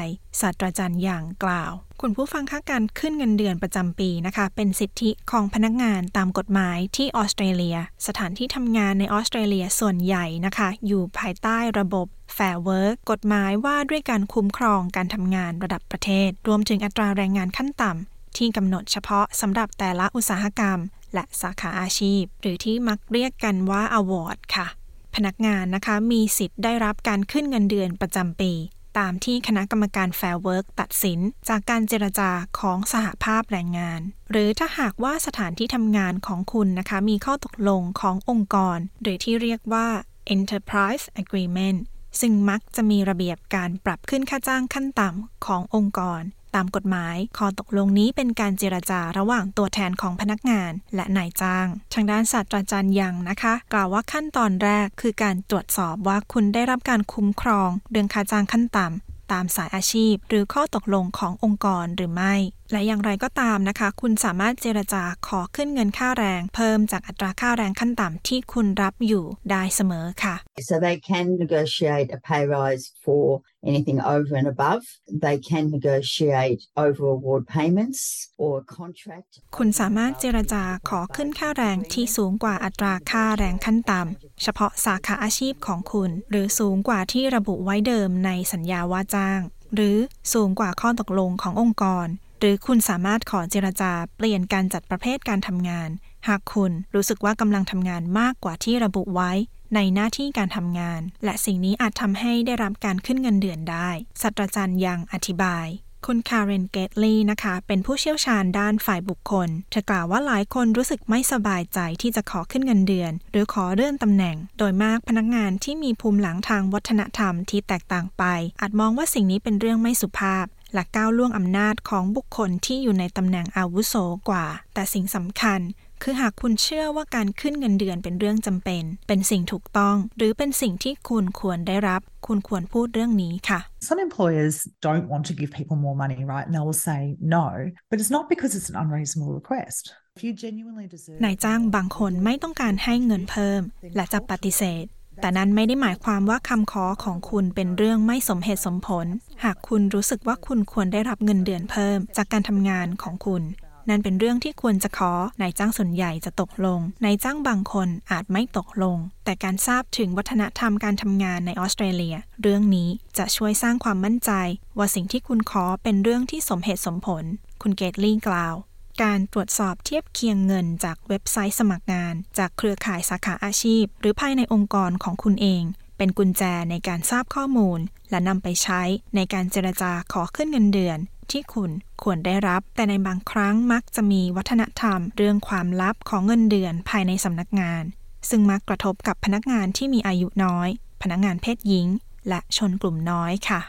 [0.41, 20.79] ศาสตราจารย์อย่างกล่าว คุณผู้ฟังคะการขึ้นเงินเดือนประจำปีนะคะ เป็นสิทธิของพนักงานตามกฎหมายที่ออสเตรเลีย สถานที่ทำงานในออสเตรเลียส่วนใหญ่นะคะ อยู่ภายใต้ระบบ Fair Work กฎหมายว่าด้วยการคุ้มครองการทำงานระดับประเทศ รวมถึงอัตราแรงงานขั้นต่ำที่กำหนดเฉพาะสำหรับแต่ละอุตสาหกรรม
[21.15, 24.69] และสาขาอาชีพ หรือที่มักเรียกกันว่า award ค่ะ
[25.15, 28.53] พนักงานนะคะมีสิทธิ์ได้รับการขึ้นเงินเดือนประจำปี
[28.99, 39.89] ตามที่คณะกรรมการ Fair Work ตัดสิน จากการเจรจาของสหภาพแรงงาน หรือถ้าหากว่าสถานที่ทำงานของคุณนะคะ มีข้อตกลงขององค์กร หรือที่เรียกว่า
[40.35, 41.79] Enterprise Agreement
[42.21, 46.23] ซึ่งมักจะมีระเบียบการปรับขึ้นค่าจ้างขั้นต่ำขององค์กร
[46.55, 62.35] ตามกฎหมายข้อตกลงนี้เป็นการเจรจาระหว่างตัวแทนของพนักงาน และนายจ้าง ทางด้านศาสตราจารย์ยังนะคะ กล่าวว่าขั้นตอนแรกคือการตรวจสอบว่าคุณได้รับการคุ้มครอง เรื่องค่าจ้างขั้นต่ำตามสายอาชีพ หรือข้อตกลงขององค์กรหรือไม่
[62.73, 70.35] และอย่างไรก็ตามนะคะ คุณสามารถเจรจาขอขึ้นเงินค่าแรง เพิ่มจากอัตราค่าแรงขั้นต่ำที่คุณรับอยู่ได้เสมอค่ะ
[70.69, 73.25] So they can negotiate a pay rise for
[73.71, 74.83] anything over and above.
[75.27, 78.01] They can negotiate over award payments
[78.43, 79.31] or a contract.
[79.57, 89.41] คุณสามารถเจรจาขอขึ้นค่าแรงที่สูงกว่าอัตราค่าแรงขั้นต่ำเฉพาะสาขาอาชีพของคุณ หรือสูงกว่าที่ระบุไว้เดิมในสัญญาว่าจ้าง
[89.75, 89.97] หรือ
[90.33, 95.91] สูงกว่าข้อตกลงขององค์กร หรือคุณสามารถขอเจรจาเปลี่ยนการจัดประเภทการทำงาน
[96.29, 99.33] หากคุณรู้สึกว่ากำลังทำงานมากกว่าที่ระบุไว้
[99.75, 105.69] ในหน้าที่การทำงาน และสิ่งนี้อาจทำให้ได้รับการขึ้นเงินเดือนได้ศาสตราจารย์ยังอธิบาย
[106.07, 118.25] คุณคาร์เรนเกตลีนะคะ เป็นผู้เชี่ยวชาญด้านฝ่ายบุคคล เธอกล่าวว่าหลายคนรู้สึกไม่สบายใจที่จะขอขึ้นเงินเดือน หรือขอเลื่อนตำแหน่ง โดยมากพนักงานที่มีภูมิหลังทางวัฒนธรรมที่แตกต่างไป
[118.61, 123.95] อาจมองว่าสิ่งนี้เป็นเรื่องไม่สุภาพ และก้าวล่วงอำนาจของบุคคลที่อยู่ในตำแหน่งอาวุโส
[124.29, 125.61] กว่า แต่สิ่งสำคัญ
[126.03, 134.55] คือหากคุณเชื่อว่าการขึ้นเงินเดือนเป็นเรื่องจำเป็น เป็นสิ่งถูกต้อง หรือเป็นสิ่งที่คุณควรได้รับ คุณควรพูดเรื่องนี้ค่ะ Some employers
[134.87, 136.47] don't want to give people more money, right?
[136.49, 137.01] And they will say
[137.37, 137.47] no,
[137.91, 139.83] but it's not because it's an unreasonable request.
[140.17, 143.61] If you genuinely deserve นายจ้างบางคนไม่ต้องการให้เงินเพิ่ม
[143.97, 144.85] และจะปฏิเสธ
[145.21, 149.07] แต่นั้นไม่ได้หมายความว่าคำขอของคุณเป็นเรื่องไม่สมเหตุสมผล
[149.45, 153.43] หากคุณรู้สึกว่าคุณควรได้รับเงินเดือนเพิ่ม จากการทำงานของคุณ
[153.89, 164.31] นั่นเป็นเรื่องที่ควรจะขอนายจ้างส่วนใหญ่จะตกลง นายจ้างบางคนอาจไม่ตกลง แต่การทราบถึงวัฒนธรรมการทำงานในออสเตรเลีย เรื่องนี้จะช่วยสร้างความมั่นใจ
[164.79, 167.25] ว่าสิ่งที่คุณขอเป็นเรื่องที่สมเหตุสมผล
[167.63, 168.55] คุณเกตลี่กล่าว
[169.03, 175.63] การตรวจสอบเทียบเคียงเงินจากเว็บไซต์สมัครงาน จากเครือข่ายสาขาอาชีพ หรือภายในองค์กรของคุณเอง
[175.97, 177.81] เป็นกุญแจในการทราบข้อมูล
[178.11, 178.83] และนำไปใช้
[179.15, 180.99] ในการเจรจาขอขึ้นเงินเดือน
[181.31, 181.71] ที่คุณ
[182.03, 187.83] ควรได้รับ แต่ในบางครั้งมักจะมีวัฒนธรรม เรื่องความลับของเงินเดือนภายในสำนักงาน
[188.31, 190.69] ซึ่งมักกระทบกับพนักงานที่มีอายุน้อย
[191.03, 191.87] พนักงานเพศหญิง
[192.29, 193.61] และชนกลุ่มน้อยค่ะ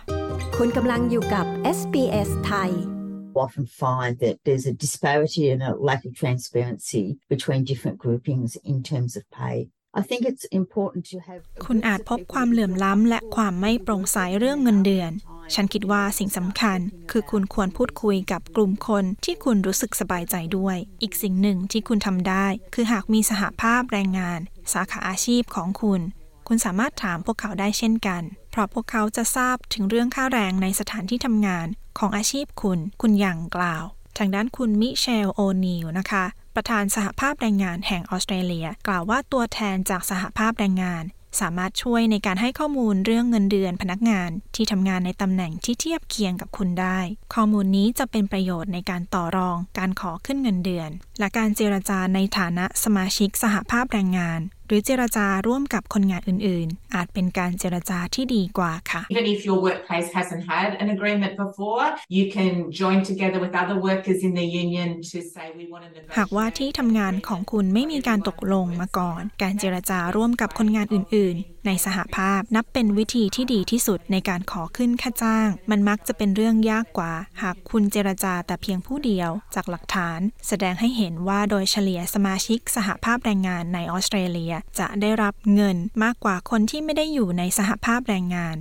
[0.57, 1.45] คุณกำลังอยู่กับ
[1.77, 2.98] SBS ไทย
[3.35, 8.83] often find that there's a disparity and a lack of transparency between different groupings in
[8.83, 9.69] terms of pay.
[9.93, 15.11] I think it's important to have คุณอาจพบความเหลื่อมล้ำและความไม่โปร่งใสเรื่องเงินเดือน
[15.55, 16.79] ฉันคิดว่าสิ่งสำคัญ
[17.11, 24.39] คือคุณควรพูดคุยกับกลุ่มคนที่คุณรู้สึกสบายใจด้วย อีกสิ่งหนึ่งที่คุณทำได้ คือหากมีสหภาพแรงงาน
[24.73, 26.01] สาขาอาชีพของคุณ
[26.47, 31.67] คุณสามารถถามพวกเขาได้เช่นกัน เพราะพวกเขาจะทราบถึงเรื่องค่าแรงในสถานที่ทำงาน
[31.99, 33.83] ของอาชีพคุณ คุณอย่างกล่าว
[34.17, 41.03] ทางด้านคุณมิเชลโอนีลนะคะประธานสหภาพแรงงานแห่งออสเตรเลีย กล่าวว่าตัวแทนจากสหภาพแรงงาน
[41.39, 46.99] สามารถช่วยในการให้ข้อมูลเรื่องเงินเดือนพนักงาน ที่ทำงานในตำแหน่งที่เทียบเคียงกับคุณได้
[47.33, 61.85] ข้อมูลนี้จะเป็นประโยชน์ในการต่อรอง การขอขึ้นเงินเดือน และการเจรจาในฐานะสมาชิกสหภาพแรงงาน หรือเจรจาร่วมกับคนงานอื่นๆ อาจเป็นการเจรจาที่ดีกว่าค่ะ Even if your workplace hasn't had an agreement before,
[62.17, 65.89] you can join together with other workers in the union to say we want to
[65.95, 66.15] negotiate.
[66.17, 88.55] หากว่าที่ทำงานของคุณไม่มีการตกลงมาก่อน การเจรจาร่วมกับคนงานอื่นๆ ในสหภาพนับเป็นวิธีที่ดีที่สุดในการขอขึ้นค่าจ้าง มันมักจะเป็นเรื่องยากกว่า หากคุณเจรจาแต่เพียงผู้เดียวจากหลักฐาน แสดงให้เห็นว่าโดยเฉลี่ยสมาชิกสหภาพแรงงานในออสเตรเลียจะได้รับเงินมากกว่าคนที่ไม่ได้อยู่ในสหภาพแรงงาน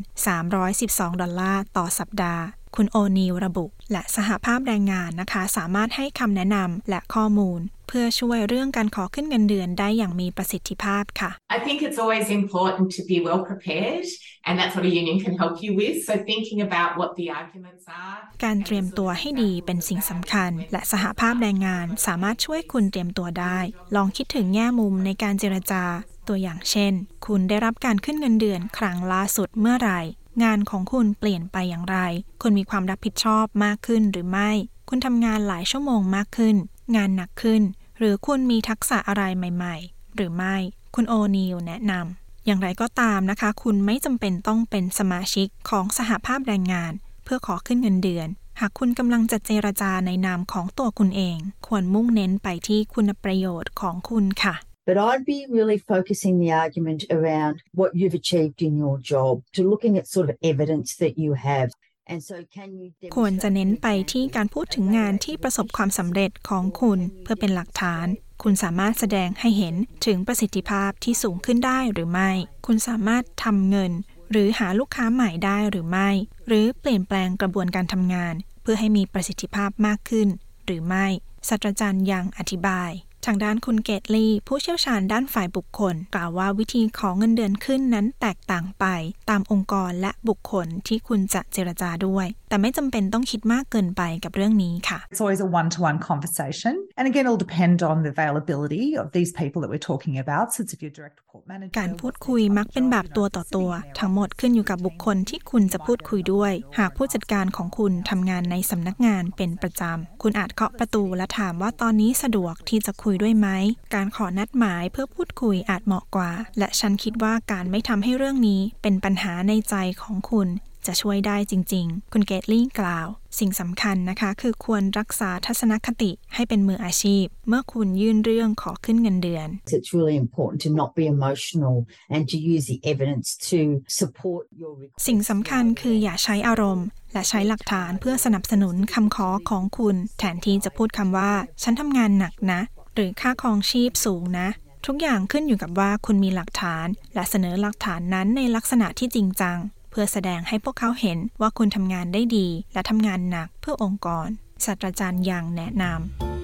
[0.58, 2.42] 312 ดอลลาร์ต่อสัปดาห์
[2.76, 14.06] คุณโอนีลระบุ และสหภาพแรงงานนะคะ สามารถให้คำแนะนำและข้อมูล เพื่อช่วยเรื่องการขอขึ้นเงินเดือนได้อย่างมีประสิทธิภาพค่ะ I think it's always important to be well prepared
[14.46, 17.84] and that's what a union can help you with so thinking about what the arguments
[18.02, 23.58] are การเตรียมตัวให้ดีเป็นสิ่งสำคัญ และสหภาพแรงงานสามารถช่วยคุณเตรียมตัวได้
[23.96, 25.84] ลองคิดถึงแง่มุมในการเจรจา
[26.28, 26.92] ตัวอย่างเช่น
[27.26, 30.00] คุณได้รับการขึ้นเงินเดือนครั้งล่าสุดเมื่อไหร่
[30.44, 31.98] งานของคุณเปลี่ยนไปอย่างไร
[32.42, 34.50] คุณมีความรับผิดชอบมากขึ้นหรือไม่
[34.88, 36.56] คุณทำงานหลายชั่วโมงมากขึ้น
[36.96, 37.62] งานหนักขึ้น
[37.98, 40.56] หรือคุณมีทักษะอะไรใหม่ๆ หรือไม่
[40.94, 46.92] คุณโอนิลแนะนำ อย่างไรก็ตามนะคะ คุณไม่จำเป็นต้องเป็นสมาชิกของสหภาพแรงงาน
[47.24, 48.28] เพื่อขอขึ้นเงินเดือน
[48.60, 54.56] หากคุณกำลังจะเจรจาในนามของตัวคุณเอง ควรมุ่งเน้นไปที่คุณประโยชน์ของคุณค่ะ
[54.88, 59.60] But I'd be really focusing the argument around what you've achieved in your job, to
[59.72, 61.68] looking at sort of evidence that you have.
[62.12, 68.06] And so can you ควรจะเน้นไปที่การพูดถึงงานที่ประสบความสำเร็จของคุณเพื่อเป็นหลักฐาน
[68.42, 69.74] คุณสามารถแสดงให้เห็น
[70.06, 72.30] ถึงประสิทธิภาพที่สูงขึ้นได้หรือไม่
[72.66, 73.92] คุณสามารถทำเงิน
[74.30, 76.10] หรือหาลูกค้าใหม่ได้หรือไม่
[76.46, 80.28] หรือเปลี่ยนแปลงกระบวนการทำงาน เพื่อให้มีประสิทธิภาพมากขึ้น
[80.66, 81.06] หรือไม่
[81.48, 82.90] ศาสตราจารย์ยังอธิบาย
[83.30, 88.84] ทางด้านคุณเกตลีผู้เชี่ยวชาญด้านฝ่ายบุคคล กล่าวว่าวิธีของเงินเดือนขึ้นนั้นแตกต่างไป
[89.30, 96.74] ตามองค์กรและบุคคลที่คุณจะเจรจาด้วย แต่ไม่จำเป็นต้องคิดมากเกินไปกับเรื่องนี้ค่ะ It's always a one to one conversation.
[96.98, 100.44] And again, it'll depend on the availability of these people that we're talking about.
[100.54, 101.74] So it's if you're direct report manager.
[101.78, 113.48] การพูดคุยมักเป็นแบบตัวต่อตัว ทั้งหมดขึ้นอยู่กับบุคคลที่คุณจะพูดคุยด้วย หากผู้จัดการของคุณทำงานในสำนักงานเป็นประจำคุณอาจเคาะประตูและถามว่าตอนนี้สะดวกที่จะคุยด้วยไหม
[113.94, 120.48] การขอนัดหมายเพื่อพูดคุยอาจเหมาะกว่า และฉันคิดว่าการไม่ทำให้เรื่องนี้เป็นปัญหาในใจของคุณ
[120.86, 131.76] จะช่วยได้จริง ๆ คุณเกตลี่กล่าว สิ่งสำคัญนะคะคือควรรักษาทัศนคติให้เป็นมืออาชีพ เมื่อคุณยื่นเรื่องขอขึ้นเงินเดือน It's really important to not be emotional
[132.14, 133.60] and to use the evidence to
[134.00, 135.04] support your request.
[135.06, 141.30] สิ่งสำคัญคืออย่าใช้อารมณ์ และใช้หลักฐานเพื่อสนับสนุนคำขอของคุณ แทนที่จะพูดคำว่า
[141.62, 142.60] ฉันทำงานหนักนะ
[143.00, 144.48] หรือค่าครองชีพสูงนะ
[144.86, 149.58] ทุกอย่างขึ้นอยู่กับว่าคุณมีหลักฐาน และเสนอหลักฐานนั้นในลักษณะที่จริงจัง
[149.90, 154.28] เพื่อแสดงให้พวกเขาเห็นว่าคุณทำงานได้ดี และทำงานหนักเพื่อองค์กร
[154.64, 156.37] ศาสตราจารย์ยังแนะนำ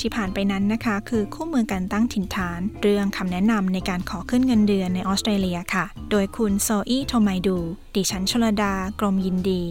[0.00, 7.58] ที่ผ่านไปนั้นนะคะ คือคู่มือการตั้งถิ่นฐาน เรื่องคำแนะนำในการขอขึ้นเงินเดือนในออสเตรเลียค่ะ โดยคุณโซอี้โทไมดู
[7.94, 9.62] ดิฉันชลดา กรมยินดี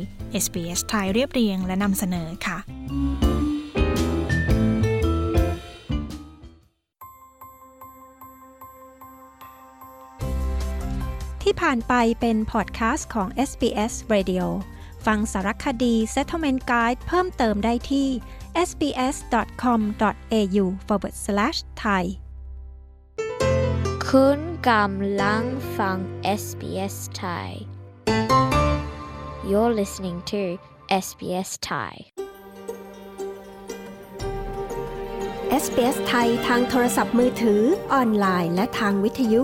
[0.43, 2.57] SBS ไทยเรียบเรียงและนำเสนอค่ะ
[11.43, 14.45] ที่ผ่านไปเป็นพอดแคสต์ของ SBS Radio
[15.05, 18.07] ฟังสารคดี Settlement Guide เพิ่มเติมได้ที่
[18.69, 19.05] sbs.com.au
[20.87, 22.03] forward slash thai
[24.09, 25.43] คุณกำลัง
[25.77, 25.97] ฟัง
[26.41, 27.49] SBS Thai
[29.49, 30.41] You're listening to
[31.05, 31.93] SBS Thai
[35.63, 37.61] SBS ไทยทางโทรศัพท์มือถือ
[37.93, 39.43] ออนไลน์ และทางวิทยุ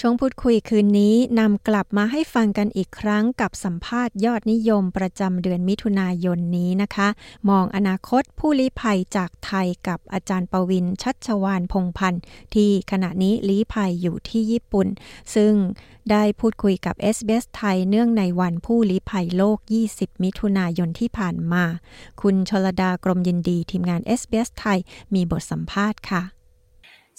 [0.00, 7.08] ช่วงพูดคุยคืนนี้นำกลับมาให้ฟังกันอีกครั้งกับสัมภาษณ์ยอดนิยมประจำเดือนมิถุนายนนี้นะคะ
[7.48, 12.22] มองอนาคตผู้ลี้ภัยจากไทยกับอาจารย์ปวินชัชวานพงพันธ์
[12.54, 14.86] ที่ขณะนี้ลี้ภัยอยู่ที่ญี่ปุ่น
[15.34, 15.52] ซึ่ง
[16.10, 19.58] ได้พูดคุยกับ s อ s ไทยเนื่องในวันผู้ลี้ภัยโลก
[19.90, 21.64] 20 มิถุนายนที่ผ่านมา
[22.20, 24.78] คุณชลดากรมยินดีทีมงาน s อ s ไทย
[25.14, 26.22] มีบทสัมภาษณ์ค่ะ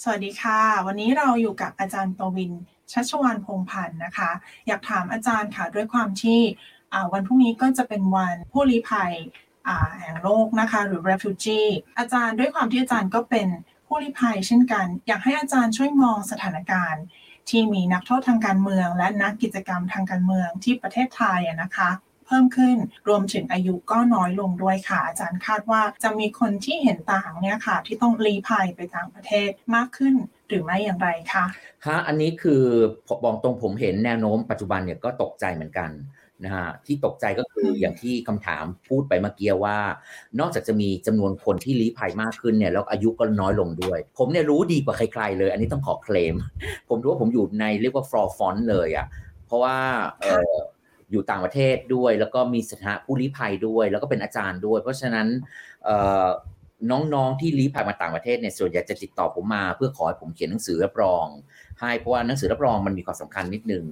[0.02, 2.52] สวัสดีค่ะ วันนี้เราอยู่กับอาจารย์ปวิน
[2.92, 4.30] ชัชวานพงพันธ์นะคะ
[4.66, 6.40] อยากถามอาจารย์ค่ะด้วยความที่
[7.12, 9.12] วันพรุ่งนี้ก็จะเป็นวันผู้ลี้ภัย
[10.00, 13.46] แห่งโลกนะคะ หรือ refugee อาจารย์ด้วยความที่อาจารย์ก็เป็น
[13.86, 17.02] ผู้ลี้ภัยเช่นกัน อยากให้อาจารย์ช่วยมองสถานการณ์
[17.48, 21.90] ที่มีนักโทษทางการเมือง และนักกิจกรรมทางการเมืองที่ประเทศไทยนะคะ
[22.26, 22.76] เพิ่มขึ้น
[23.08, 30.14] รวมถึงอายุก็น้อยลงด้วยค่ะ อาจารย์คาดว่าจะมีคนที่เห็นต่างเนี่ยค่ะ ที่ต้องลี้ภัยไปต่างประเทศมากขึ้น
[30.48, 31.44] หรือไม่อย่างไรคะ
[31.86, 32.62] ฮะอันนี้คือ
[33.24, 35.90] บอกตรงผมเห็นแนวโน้มปัจจุบันเนี่ยก็ตกใจเหมือนกัน
[36.44, 39.78] นะฮะที่ตกใจก็คืออย่างที่คำถามพูดไปเมื่อกี้ว่า
[40.40, 46.34] นอกจากจะมีจำนวนคนที่ลี้ภัยมากขึ้นเนี่ยแล้วอายุก็น้อยลงด้วย ผมเนี่ยรู้ดีกว่าใครๆเลย อันนี้ต้องขอเคลม
[46.88, 49.06] ผมรู้ว่าผมอยู่ในเรียกว่า forefront เลยอะ่ะ
[49.46, 49.76] เพราะว่า
[50.20, 50.54] เออ
[51.10, 55.28] อยู่ต่างประเทศด้วย แล้วก็มีสถานะผู้ลี้ภัยด้วย แล้วก็เป็นอาจารย์ด้วย เพราะฉะนั้น
[56.90, 61.26] น้องๆที่ลี้ภัยมาต่างประเทศเนี่ยส่วนใหญ่จะติดต่อผมมา เพื่อขอให้ผมเขียนหนังสือรับรอง
[61.80, 63.84] ให้เพราะว่าหนังสือรับรองมันมีความสำคัญนิดนึง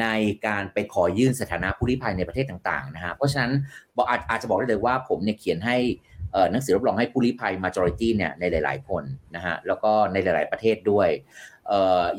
[0.00, 0.06] ใน
[0.46, 3.52] การไปขอยื่นสถานะผู้ลี้ภัยในประเทศต่างๆนะฮะเพราะฉะนั้น
[3.96, 5.76] บอกอาจจะบอกได้เลยว่าผมเนี่ยเขียนให้
[6.50, 9.04] หนังสือรับรองให้ผู้ลี้ภัย majority เนี่ยในหลาย ๆ คน
[9.36, 11.08] นะฮะแล้วก็ในหลาย ๆ ประเทศด้วย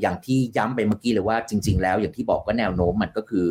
[0.02, 3.50] อย่างที่ย้ำไปเมื่อกี้เลยว่าจริง ๆ แล้วอย่างที่บอกก็แนวโน้มมันก็คือ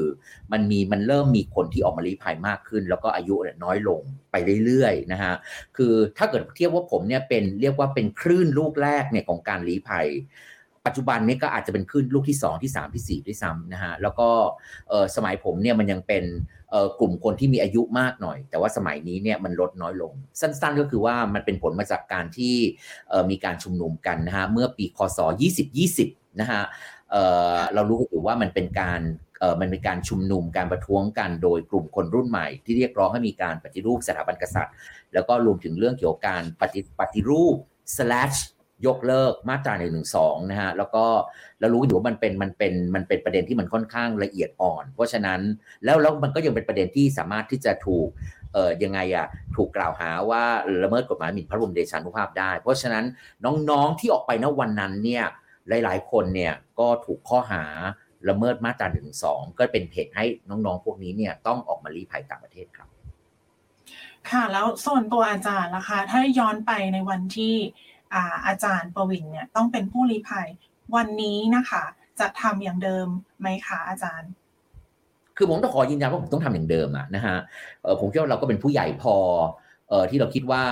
[0.53, 4.01] มันมีมันเริ่มมีคนที่ออกมาลี้ภัยมากขึ้น แล้วก็อายุน้อยลง
[4.31, 5.35] ไปเรื่อยๆนะฮะ
[5.77, 10.09] คือถ้าเกิดเทียบว่าผมเนี่ยเป็นเรียกว่าเป็นคลื่นลูกแรกเนี่ยของการลี้ภัย
[10.87, 14.29] ปัจจุบันนี้ก็อาจจะเป็นขึ้นลูกที่ 2 ที่ 3 ที่ 4 ด้วยซ้ำนะฮะแล้วก็
[15.17, 16.25] สมัยผมเนี่ยมันยังเป็น
[17.01, 22.55] กลุ่มคนที่มีอายุมากหน่อย แต่ว่าสมัยนี้เนี่ยมันลดน้อยลง สั้นๆก็คือว่ามันเป็นผลมาจากการที่
[23.31, 25.19] มีการชุมนุมกันนะฮะเมื่อปีคศ
[25.79, 26.63] 2020 นะฮะ
[27.75, 29.01] เรารู้กันอยู่ว่ามันเป็นการ
[29.61, 34.75] มันเป็นการชุมนุมการประท้วงกันโดยกลุ่มคนรุ่นใหม่ ที่เรียกร้องให้มีการปฏิรูปสถาบันกษัตริย์
[35.15, 37.57] แล้วก็รวมถึงเรื่องเกี่ยวกับการปฏิปฏิรูป
[37.97, 38.39] slash
[38.87, 41.05] ยกเลิกมาตราหนึ่งหนึ่งสองนะฮะแล้วก็
[41.61, 45.41] เรารู้อยู่ว่ามันเป็นมันเป็นมันเป็นประเด็นที่มันค่อนข้างละเอียดอ่อน เพราะฉะนั้น
[45.85, 48.09] แล้วแล้วมันก็ยังเป็นประเด็นที่สามารถที่จะถูก
[48.53, 50.43] เอ่อยังไงอะถูกกล่าวหาว่า
[50.83, 53.05] ละเมิดกฎหมายหมิ่นพระบรมเดชานุภาพได้ เพราะฉะนั้น
[53.71, 55.25] น้องๆที่ออกไปณวันนั้นเนี่ย
[55.69, 57.65] หลาย ๆ คนเนี่ยก็ถูกข้อหา
[58.29, 62.89] ละเมิดมาตราหนึ่งสองก็เป็นเหตุให้น้องๆ พวกนี้เนี่ยต้องออกมาลี้ภัยต่างประเทศครับ
[64.31, 67.55] ค่ะ แล้วส่วนตัวอาจารย์ล่ะคะ ถ้าย้อนไปในวันที่
[68.47, 70.49] อาจารย์ประวินเนี่ยต้องเป็นผู้ลี้ภัย
[70.97, 71.85] วันนี้นะคะ
[72.21, 73.07] จะทำอย่างเดิม
[73.41, 74.31] ไหมคะอาจารย์
[75.37, 77.37] คือผมต้องขอยืนยันว่าผมต้องทำอย่างเดิมอะนะฮะ
[78.01, 79.15] ผมคิดว่าเราก็เป็นผู้ใหญ่พอ
[79.89, 80.63] เอที่เราคิดว่า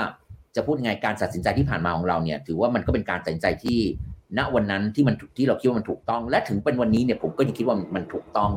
[0.56, 3.78] จะพูดยังไงการตัดสินใจที่ผ่านมาของเราเนี่ย ถือว่ามันก็เป็นการตัดสินใจที่
[4.38, 8.52] ณวันนั้นที่มันที่เราคิดว่ามันถูกต้อง และถึงเป็นวันนี้เนี่ยผมก็ยังคิดว่ามันถูกต้อง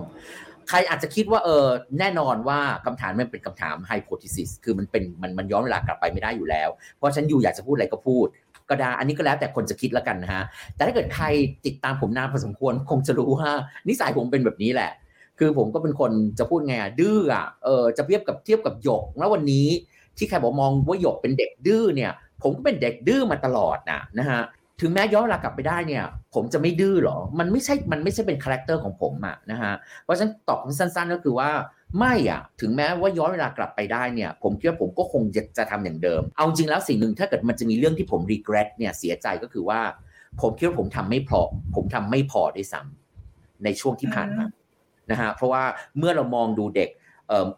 [0.69, 1.65] ใครอาจจะคิดว่าเออ
[1.99, 8.27] แน่นอนว่าคำถามมันเป็นคำถามไฮโพทิซิสคือมันเป็นมันมันย้อนเวลากลับไปไม่ได้อยู่แล้ว เพราะฉันอยู่อยากจะพูดอะไรก็พูด
[8.69, 10.43] ก็ได้อันนี้ก็แล้วแต่คนจะคิดแล้วกันนะฮะ
[10.75, 11.25] แต่ถ้าเกิดใคร
[11.65, 13.51] ติดตามผมนานพอสมควรคงจะรู้ว่า
[13.87, 14.91] นิสัยผมเป็นแบบนี้แหละ
[15.39, 19.67] คือผมก็เป็นคนจะพูดไงอะดื้ออะเออจะเทียบกับเทียบกับหยกแล้ววันนี้
[20.17, 24.41] ที่ใครบอกมองว่าหยกเป็นเด็กดื้อเนี่ย ผมก็เป็นเด็กดื้อมาตลอดนะนะฮะ
[24.81, 29.73] ถึงแม้ย้อนเวลากลับไปได้เนี่ย ผมจะไม่ดื้อหรอ มันไม่ใช่ มันไม่ใช่เป็นคาแรคเตอร์ของผมอะนะฮะ
[30.03, 31.49] เพราะฉะนั้นตอบสั้นๆก็คือว่า
[31.99, 39.79] ไม่อะถึงแม้ว่าย้อนเวลากลับไปได้เนี่ย ผมคิดว่าผมก็คงจะจะทำอย่างเดิม เอาจริงแล้วสิ่งหนึ่งถ้าเกิดมันจะมีเรื่องที่ผม regret เนี่ยเสียใจก็คือว่า
[40.41, 41.41] ผมคิดว่าผมทำไม่พอ
[41.75, 44.45] ผมทำไม่พอด้วยซ้ำในช่วงที่ผ่านมา
[45.11, 45.63] นะฮะเพราะว่า
[45.97, 46.89] เมื่อเรามองดูเด็ก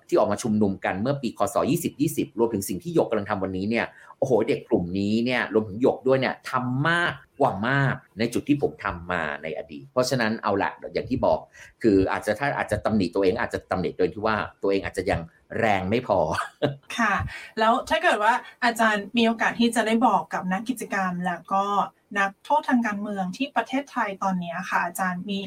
[0.07, 1.55] ที่ออกมาชุมนุมกันเมื่อปีคศ
[1.97, 3.85] 2020 รวมถึงสิ่งที่หยกกำลังทำวันนี้เนี่ย
[4.17, 11.39] โอ้โหเด็กกลุ่มนี้เนี่ยรวมถึงหยกด้วยเนี่ยทำมากกว่ามากในจุดที่ผมทำมาในอดีต เพราะฉะนั้นเอาละอย่างที่บอก
[11.81, 15.21] คืออาจจะถ้าอาจจะตำหนิตัวเองอาจจะตำหนิโดยที่ว่าตัวเองอาจจะยัง
[15.59, 16.19] แรงไม่พอ
[16.97, 17.13] ค่ะ
[17.59, 18.33] แล้วถ้าเกิดว่า
[18.63, 21.63] อาจารย์มีโอกาสที่จะได้บอกกับนักกิจกรรม แล้วก็
[22.19, 25.37] นักโทษทางการเมืองที่ประเทศไทยตอนนี้ค่ะ อาจารย์มี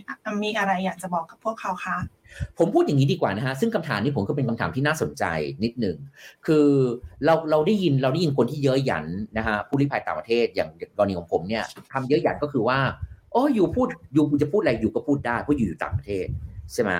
[0.43, 1.97] มีอะไรอยากจะบอกกับพวกเขาคะ
[2.59, 5.25] ผมพูดอย่างนี้ดีกว่านะฮะซึ่งคำถามนี้ผมก็เป็นคำถามที่น่าสนใจ
[5.65, 5.97] นิดหนึ่ง
[6.47, 6.67] คือ
[7.25, 9.07] เราเราได้ยินเราได้ยินคนที่เยอะหยัน
[9.39, 12.79] นะฮะผู้ลี้ภัยต่างประเทศอย่างกรณีของผมเนี่ยทำเยอะหยันก็คือว่า
[13.33, 16.27] โอ้อยู่พูดอยู่จะพูดอะไรอยู่ก็พูดได้เพราะอยู่อยู่ต่างประเทศ
[16.73, 16.91] ใช่ไหม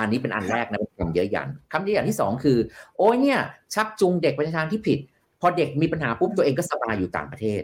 [0.00, 2.58] อันนี้เป็นอันแรกนะคำเยอะหยันคำเยอะหยันที่สองคือ
[2.98, 3.38] โอ้ยเนี่ย
[3.74, 4.98] ชักจูงเด็กไปในทางที่ผิด
[5.40, 7.62] พอเด็กมีปัญหาปุ๊บตัวเองก็สบายอยู่ต่างประเทศ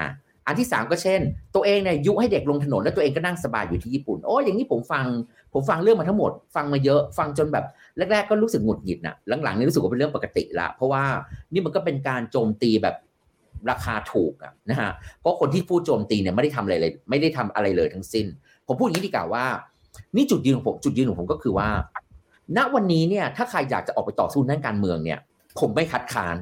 [0.00, 0.08] อะ
[0.46, 1.20] อันที่สามก็เช่น
[1.54, 5.06] ตัวเองเนี่ยยุให้เด็กลงถนนแล้วตัวเองก็นั่งสบายอยู่ที่ญี่ปุ่นโอ้ยอย่างนี้ผมฟัง
[5.52, 7.64] ผมฟังเรื่องมาทั้งหมด ฟังมาเยอะฟังจนแบบ
[8.12, 11.04] แรก ๆ ก็รู้สึกหงุดหงิดนะหลังๆนี่รู้สึกว่าเป็นเรื่องปกติละเพราะว่า
[11.52, 12.96] นี่มันก็เป็นการโจมตีแบบ
[13.70, 18.26] ราคาถูกอะนะฮะเพราะคนที่พูดโจมตีเนี่ยไม่ได้ทำอะไรเลย ไม่ได้ทำอะไรเลยทั้งสิ้น
[18.66, 19.44] ผมพูดอย่างนี้ดีกว่าว่า
[20.16, 21.68] นี่จุดยืนของผมจุดยืนของผมก็คือว่า
[22.56, 25.18] ณวันนี้เนี่ย ถ้าใครอยากจะออกไปต่อสู้ด้านการเมืองเนี่ย
[25.60, 26.36] ผมไม่คัดค้าน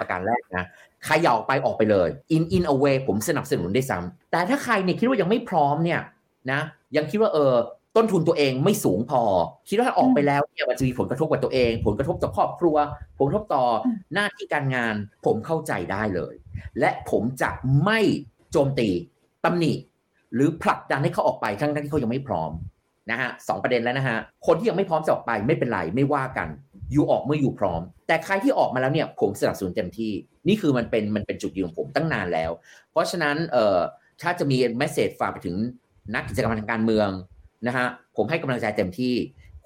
[0.00, 0.64] ประการแรกนะ
[1.04, 6.00] ใครอยากออกไปออกไปเลย in in a way ผมสนับสนุนได้ซ้ำแต่ถ้าใครเนี่ยคิดว่ายังไม่พร้อมเนี่ย
[6.52, 6.60] นะ
[6.96, 7.54] ยังคิดว่าเออ
[7.96, 9.22] ต้นทุนตัวเองไม่สูงพอ
[9.68, 12.76] คิดว่าถ้าออกไปแล้วเนี่ยมันจะมีผลกระทบกับตัวเอง ผลกระทบต่อครอบครัว
[13.18, 13.64] ผลกระทบต่อ
[14.14, 16.34] หน้าที่การงาน ผมเข้าใจได้เลย
[16.80, 17.50] และผมจะ
[17.84, 18.00] ไม่
[18.52, 18.88] โจมตี
[19.44, 19.72] ตำหนิ
[20.34, 22.50] หรือผลักดันให้เขาออกไปทั้งที่เขายังไม่พร้อม
[23.10, 26.48] นะฮะสองประเด็นแล้วนะฮะคนที่ยังไม่พร้อมจะออกไปไม่เป็นไรไม่ว่ากัน
[26.92, 30.12] อยู่ออกเมื่ออยู่พร้อม แต่ใครที่ออกมาแล้วเนี่ยผมสนับสนุนเต็มที่
[30.48, 32.50] นี่คือมันเป็นมันเป็นจุดยืนของผมตั้งนานแล้ว
[32.90, 33.78] เพราะฉะนั้นเอ่อ
[34.22, 35.56] ถ้าจะมีเมสเซจฝากไปถึง
[36.14, 37.08] นักกิจกรรมทางการเมือง
[37.66, 37.86] นะฮะ
[38.16, 39.14] ผมให้กำลังใจเต็มที่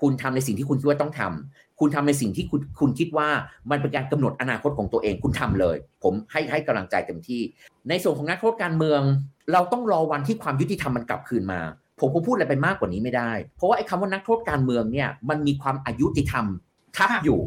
[0.01, 3.29] คุณทำในสิ่งที่คุณคิดว่าต้องทำคุณทำในสิ่งที่คุณคุณคิดว่า
[3.71, 7.41] มันเป็นการกำหนดอนาคตของตัวเองคุณทำเลย ผมให้ให้กำลังใจเต็มที่
[7.89, 9.03] ในส่วนของนักโทษการเมือง
[9.53, 11.61] เราต้องรอวันที่ความยุติธรรมมันกลับคืนมา
[12.01, 16.45] ผมคงพูดอะไรไปมากกว่านี้ไม่ได้ เพราะว่าไอ้คำว่านักโทษการเมืองเนี่ยมันมีความอายุติธรรม
[16.97, 17.41] ทับอยู่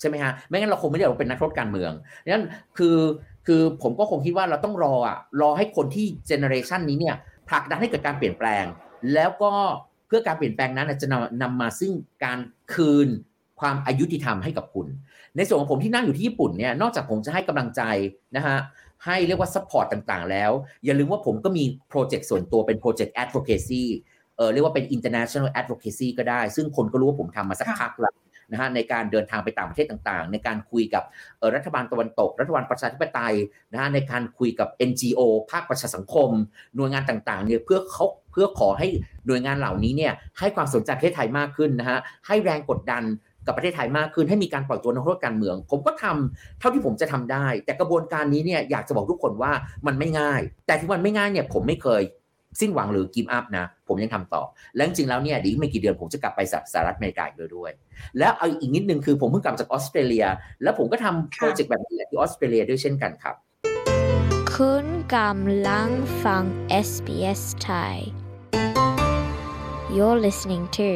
[0.00, 1.92] ใช่ไหมฮะไม่งั้นเราคงไม่ได้เราเป็นนักโทษการเมือง
[2.24, 2.46] ดังนั้น
[2.78, 2.96] คือ
[3.46, 7.16] คือผมก็คงคิดว่าเราต้องรออะรอให้คนที่เจเนอเรชันนี้เนี่ย
[7.48, 8.64] ผลักดันให้เกิดการเปลี่ยนแปลง
[9.14, 9.50] แล้วก็
[10.06, 11.92] เพื่อการเปลี่ยนแปลงนั้นจะนำนำมาซึ่ง
[12.24, 12.38] การ
[12.74, 13.08] คืน
[13.60, 14.86] ความอายุติธรรมให้กับคุณ
[15.36, 17.82] ในส่วนของผมที่นั่งอยู่ที่ญี่ปุ่นเนี่ยนอกจากผมจะให้กำลังใจ
[18.36, 18.56] นะฮะ
[19.04, 20.52] ให้เรียกว่า support ต่างๆ แล้ว
[20.84, 23.84] อย่าลืมว่าผมก็มีโปรเจกต์ส่วนตัวเป็นโปรเจกต์ advocacy
[24.36, 28.14] เออเรียกว่าเป็น international advocacy ก็ได้ ซึ่งคนก็รู้ว่าผมทำมาสักพักแล้ว
[28.52, 31.02] นะฮะในการเดินทางไปต่างประเทศต่างๆ ในการคุยกับ
[31.54, 33.34] รัฐบาลตะวันตก รัฐบาลประชาธิปไตย
[33.72, 35.20] นะฮะในการคุยกับ NGO
[35.50, 36.30] ภาคประชาสังคม
[36.76, 38.88] หน่วยงานต่างๆเนี่ยเพื่อเขาเพื่อขอให้
[39.26, 43.02] หน่วยงานเหล่านี้เนี่ยให้ความสนใจประเทศไทยมากขึ้นนะฮะให้แรงกดดัน
[43.48, 49.52] กับประเทศไทยมากขึ้นให้มีการปล่อยตัวนักโทษการเมือง ผมก็ทำเท่าที่ผมจะทำได้ แต่กระบวนการนี้เนี่ยอยากจะบอกทุกคนว่า
[49.86, 52.02] มันไม่ง่าย แต่ที่มันไม่ง่ายเนี่ยผมไม่เคย
[52.60, 54.42] สิ้นหวังหรือกิมอัพนะ ผมยังทำต่อ
[54.74, 56.40] และจริงๆแล้วเนี่ยดีไม่กี่เดือนผมจะกลับไป
[56.72, 57.70] สหรัฐอเมริกาอีกด้วย
[58.18, 60.26] แล้วเอาอีกนิดนึงคือผมเพิ่งกลับจากออสเตรเลีย
[60.62, 63.34] แล้วผมก็ทำโปรเจกต์แบบนี้ที่ออสเตรเลียด้วยเช่นกันครับ
[64.54, 65.88] คุณกำลัง
[66.24, 66.44] ฟัง
[66.86, 67.96] SBS Thai
[69.94, 70.88] You're listening to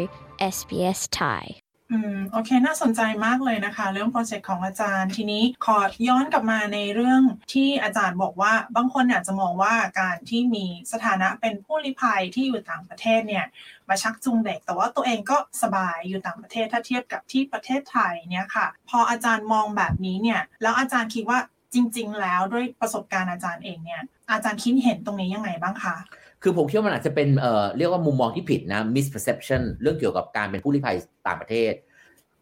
[0.55, 1.62] SBS Thai
[1.93, 5.79] อืมโอเคน่าสนใจมากเลยนะคะ เรื่องโปรเจกต์ของอาจารย์ทีนี้ขอ
[6.09, 7.23] ย้อนกลับมาในเรื่อง
[7.53, 13.45] ที่อาจารย์บอกว่าบางคนอาจจะมองว่าการที่มีสถานะเป็นผู้ลี้ภัยที่อยู่ต่างประเทศเนี่ย
[13.89, 21.39] มาชักจูงเด็ก แต่ว่าตัวเองก็สบายอยู่ต่างประเทศถ้าเทียบกับที่ประเทศไทยเนี่ยค่ะ พออาจารย์มองแบบนี้เนี่ยแล้วอาจารย์คิดว่า
[21.75, 25.97] จริง ๆ แล้วด้วยประสบการณ์อาจารย์เองเนี่ยอาจารย์คิดเห็นตรงนี้ยังไงบ้างคะ
[26.43, 31.73] คือผมคิดว่ามันอาจจะเป็นเอ่อเรียกว่ามุมมองที่ผิดนะ misperception เรื่องเกี่ยวกับการเป็นผู้ลี้ภัยต่างประเทศ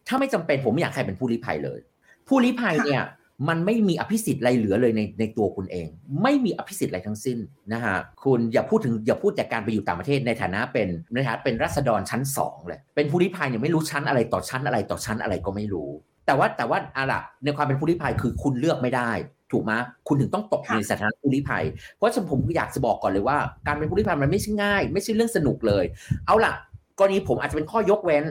[0.07, 1.79] ถ้าไม่จำเป็นผมไม่อยากใครเป็นผู้ลี้ภัยเลย
[2.27, 3.03] ผู้ลี้ภัยเนี่ย
[3.49, 5.87] มันไม่มีอภิสิทธิ์อะไรเหลือเลยในในตัวคุณเอง
[6.23, 7.37] ไม่มีอภิสิทธิ์อะไรทั้งสิ้น
[7.73, 15.89] นะฮะคุณอย่าพูดถึงอย่าพูดแต่การไปอยู่ต่างประเทศในฐานะเป็นในฐานะเป็นรัษฎรชั้นสองเลย เป็นผู้ลี้ภัยเนี่ยไม่รู้ชั้นอะไรต่อชั้นอะไรต่อชั้นอะไรก็ไม่รู้
[16.25, 19.11] แต่ว่าแต่ว่าอะไรในความเป็นผู้ลี้ภัยคือคุณเลือกไม่ได้
[19.51, 19.73] ถูกไหม
[20.07, 21.63] คุณถึงต้องตกในสถานะผู้ลี้ภัย
[21.97, 23.37] เพราะฉะนั้นผมอยากจะบอกก่อนเลยว่า
[23.67, 25.85] การเป็นผู้ลี้ภัยมันไม่ใช่ง่าย ไม่ใช่เรื่องสนุกเลย
[26.25, 26.53] เอาล่ะ
[26.99, 28.23] กรณีผมอาจจะเป็นข้อยกเว้น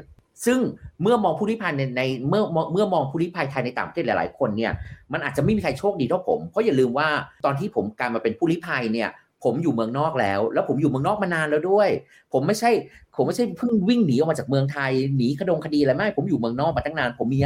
[0.46, 0.58] ซึ่ง
[1.02, 2.42] เมื่อมองผู้ลี้ภัยในในเมื่อ
[2.72, 4.72] เมื่อมองผู้ลี้ภัยไทยในต่างประเทศหลาย ๆ คนเนี่ย
[5.12, 7.08] มันอาจจะไม่มีใครโชคดีเท่าผมเพราะอย่าลืมว่า
[7.44, 9.08] ตอนที่ผมการมาเป็นผู้ลี้ภัยเนี่ย
[9.44, 11.88] ผมอยู่เมืองนอกแล้ว แล้วผมอยู่เมืองนอกมานานแล้วด้วย
[12.32, 12.70] ผมไม่ใช่
[13.16, 17.40] ผมไม่ใช่เพิ่งวิ่งหนีออกมาจากเมืองไทยหนีคดงคดีอะไรไม่ผมอยู่เมืองนอกมาตั้งนาน ผมมี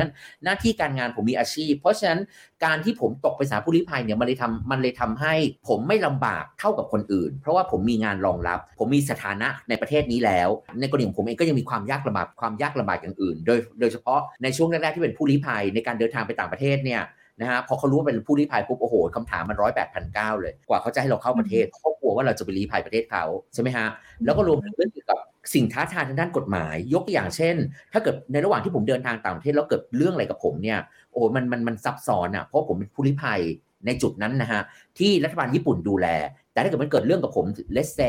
[0.45, 2.21] หน้าที่การงานผมมีอาชีพ เพราะฉะนั้น
[2.65, 5.35] การที่ผมตกเป็นสาผู้ลี้ภัยเนี่ยมันเลยทำมันเลยทำให้
[5.69, 10.49] ผมไม่ลำบากเท่ากับคนอื่น เพราะว่าผมมีงานรองรับ ผมมีสถานะในประเทศนี้แล้ว
[10.81, 17.03] ในกรณีของผมเองก็ยังมีความยากลำบากความยากลำบากอย่างอื่น โดยโดยเฉพาะในช่วงแรกๆที่เป็นผู้ลี้ภัยในการเดินทางไปต่างประเทศเนี่ย
[17.41, 23.25] นะฮะพอเขารู้ว่าเป็นผู้ลี้ภัยปุ๊บโอ้โหคำถามมันร้อยแปดพันเก้าเลย กว่าเขาจะให้เราเข้าประเทศเขากลัวว่าเราจะไปลี้ภัยประเทศเขา
[23.55, 23.87] ใช่ไหมฮะ
[24.25, 25.19] แล้วก็รวมถึงเรื่องเกี่ยวกับ
[25.55, 27.57] สิ่งท้าทายทางด้านกฎหมาย ยกตัวอย่างเช่น
[27.93, 30.79] ถ้าเกิดในระหว่างที่ผมเดินทางต่างประเทศแล้วเกิดเรื่องอะไรกับผมเนี่ย
[31.13, 33.41] โอ้มันมันมันซับซ้อนอะเพราะผมเป็นผู้ลี้ภัย
[33.87, 34.63] ในจุดนั้นนะฮะ
[34.99, 36.07] ที่รัฐบาลญี่ปุ่นดูแล
[36.53, 38.01] แต่ถ้าเกิดมันเกิดเรื่องกับผมเลสเซ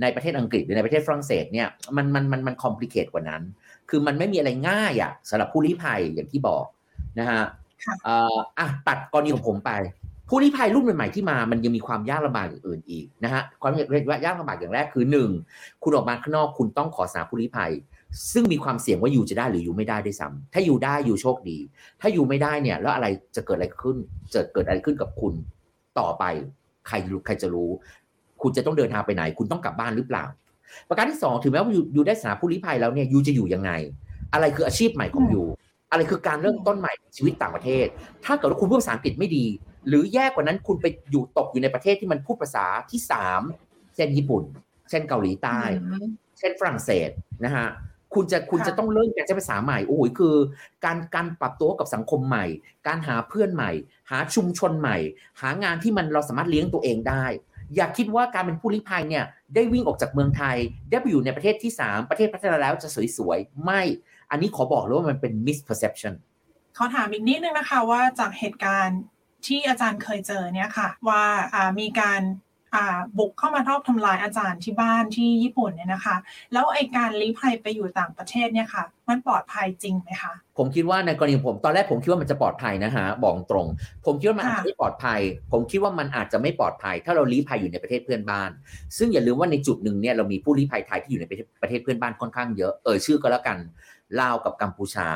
[0.00, 3.42] ในประเทศอังกฤษหรือในประเทศฝรั่งเศสเนี่ยมันมันมันมันคอมพลีเคทกว่านั้น
[3.90, 6.64] คือมันไม่มีอะไรง่ายอะสำหรับผู้ลี้ภัยอย่างที่บอก
[7.18, 7.42] นะฮะ
[8.58, 9.72] อะตัดกรณีของผมไป
[10.28, 13.72] ผู้ลี้ภัยรุ่นใหม่ๆที่มามันยังมีความยากลำบากอย่างอื่นอีกนะฮะความ
[14.24, 15.30] ยากลำบากอย่างแรกคือหนึ่ง
[15.82, 17.72] คุณออกมาข้างนอกคุณต้องขอสาผู้ลี้ภัย
[18.32, 21.58] ซึ่งมีความเสี่ยงว่าอยู่จะได้หรืออยู่ไม่ได้ด้วยซ้ำถ้าอยู่ได้อยู่โชคดี
[22.00, 23.06] ถ้าอยู่ไม่ได้เนี่ย แล้วอะไร
[23.36, 23.96] จะเกิดอะไรขึ้น
[24.34, 25.34] จะเกิดอะไรขึ้นกับคุณ
[25.98, 26.24] ต่อไป
[26.88, 27.70] ใครรู้ใครจะรู้
[28.42, 30.24] คุณจะต้องเดินทางไปไหน คุณต้องกลับบ้านหรือเปล่า
[30.88, 33.70] ประการที่สองถึงแม้ว่าอยู่ได้สาผู้ลี้ภัยแล้วเนี่ยยูจะอยู่ยังไง
[34.32, 35.42] อะไรคืออาชีพใหม่ของยู
[35.90, 37.86] อะไรคือการเริ่มต้นใหม่ชีวิตต่างประเทศ
[38.24, 39.46] ถ้าเกิดว่าคุณพูดภาษาอังกฤษไม่ดี
[39.88, 43.42] หรือแย่กว่านั้นคุณไปอยู่ตกอยู่ในประเทศที่มันพูดภาษาที่สาม
[43.94, 44.42] เช่นญี่ปุ่น
[44.90, 45.60] เช่นเกาหลีใต้
[46.38, 47.10] เช่นฝรั่งเศส
[47.44, 47.68] นะฮะ
[48.14, 50.36] คุณจะคุณจะต้องเริ่มการใช้ภาษาใหม่โอ้ยคือ
[50.84, 52.44] การการปรับตัวกับสังคมใหม่
[52.86, 53.70] การหาเพื่อนใหม่
[54.10, 54.96] หาชุมชนใหม่
[55.40, 57.24] หางานที่มันเราสามารถเลี้ยงตัวเองได้
[57.76, 59.24] อย่าคิดว่าการเป็นผู้ลี้ภัยเนี่ย
[59.54, 60.56] ได้วิ่งออกจากเมืองไทย
[60.90, 63.82] ได้ไปอยู่ในประเทศที่ 3 ประเทศพัฒนาแล้วจะสวยๆไม่
[64.30, 66.14] อันนี้ขอบอกเลยว่ามันเป็น misperception
[66.76, 69.00] ขอถามอีกนิดนึงนะคะว่าจากเหตุการณ์
[69.46, 71.22] ที่อาจารย์เคยเจอเนี่ยค่ะ ว่า
[71.80, 72.22] มีการ
[73.18, 76.16] บุกเข้ามารอบทำลายอาจารย์ที่บ้านที่ญี่ปุ่นเนี่ยนะคะ
[76.52, 83.66] แล้วไอการลี้ภัยไปอยู่ต่างประเทศเนี่ยค่ะ มันปลอดภัยจริงไหมคะ ผมคิดว่าในกรณีผมตอนแรกผมคิดว่ามันจะปลอดภัยนะฮะบอกตรง
[84.06, 85.20] ผมคิดว่ามันอาจจะไม่ปลอดภัย
[85.52, 88.50] ผมคิดว่ามันอาจจะไม่ปลอดภัย ถ้าเราลี้ภัยอยู่ในประเทศเพื่อนบ้าน
[88.98, 91.24] ซึ่งอย่าลืมว่าในจุดหนึ่งเนี่ยเรามีผู้ลี้ภัยไทยที่อยู่ใน
[91.62, 93.58] ประเทศเพื่อนบ้านค่อนข้างเยอะเออชื่อก็แล้วกัน
[94.20, 95.10] ลาวกับกัมพูชา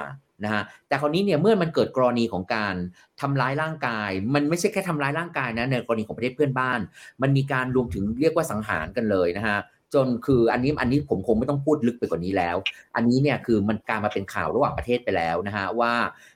[0.44, 2.74] นะฮะแต่คราวนี้เนี่ยเมื่อมันเกิดกรณีของการ
[3.20, 6.80] ทำร้ายร่างกาย มันไม่ใช่แค่ทำร้ายร่างกายนะในกรณีของประเทศเพื่อนบ้าน
[7.22, 9.58] มันมีการรวมถึงเรียกว่าสังหารกันเลยนะฮะ
[9.94, 12.56] จนคืออันนี้อันนี้ผมคงไม่ต้องพูดลึกไปกว่านี้แล้ว
[12.96, 15.92] อันนี้เนี่ยคือมันการมาเป็นข่าวระหว่างประเทศไปแล้วนะฮะว่า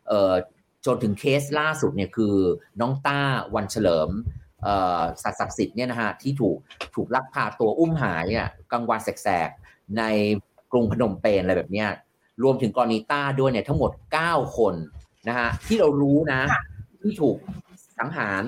[0.08, 0.32] เอ่อ
[0.86, 2.34] จนถึงเคสล่าสุดเนี่ยคือ
[2.80, 3.20] น้องต้า
[3.54, 4.10] วันเฉลิม
[5.22, 6.56] สัตว์ศักดิ์สิทธิ์เนี่ยนะฮะที่ถูก
[6.94, 10.02] ถูกลักพาตัวอุ้มหายเนี่ยกลางวันแสกๆใน
[10.72, 11.90] กรุงพนมเปญอะไรแบบเนี้ย
[12.42, 13.90] รวมถึงกรณีต้าด้วยเนี่ยทั้งหมด
[14.24, 14.74] 9 คน
[15.28, 16.40] นะฮะที่เรารู้นะ
[17.02, 17.36] ที่ถูก
[17.98, 18.42] สังหาร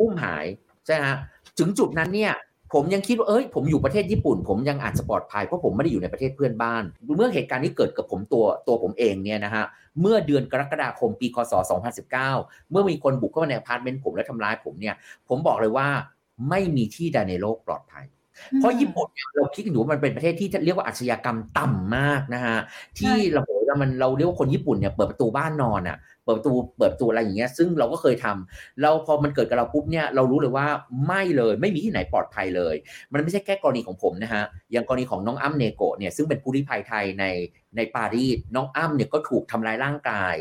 [0.00, 0.44] อุ้มหาย
[0.86, 1.16] ใช่ฮะ
[1.58, 2.34] ถึงจุดนั้นเนี่ย
[2.74, 6.82] ผมยังคิดว่าเอ้ยผมอยู่ประเทศญี่ปุ่น ผมยังอาจจะปลอดภัยเพราะผมไม่ได้อยู่ในประเทศเพื่อนบ้าน
[7.16, 9.64] เมื่อเหตุการณ์นี้เกิดกับผมตัวตัวผมเองเนี่ยนะฮะ
[10.00, 11.52] เมื่อเดือนกรกฎาคมปีคศ
[12.12, 14.94] 2019 เมื่อมีคนบุกเข้ามาในอพาร์ตเมนต์ผมและทำร้ายผมเนี่ย
[15.28, 15.88] ผมบอกเลยว่า
[16.48, 18.04] ไม่มีที่ใดในโลกปลอดภัย
[18.58, 22.58] เพราะญี่ปุ่นเราคิดกันอยู่ว่ามันเป็นประเทศที่เรียกว่าอาชญากรรมต่ำมากนะฮะ
[22.98, 30.66] ที่เราโหมันเราเรียกว่าคนญี่ปุ่นเนี่ยเปิดประตูบ้านนอนอะเปิดประตูเปิดประตูอะไรอย่างเงี้ยซึ่งเราก็เคยทำเราพอมันเกิดกับเราปุ๊บเนี่ยเรารู้เลยว่า
[31.06, 32.74] ไม่เลยไม่มีที่ไหนปลอดภัยเลย
[33.12, 37.24] มันไม่ใช่แค่กรณีของผมนะฮะอย่างกรณีของน้องอั้มเนโกะเนี่ยซึ่งเป็นผู้ลี้ภัยไทยใน
[37.76, 40.34] ในปารีสน้องอ้ำเนี่ยก็ถูกทำลายร่างกาย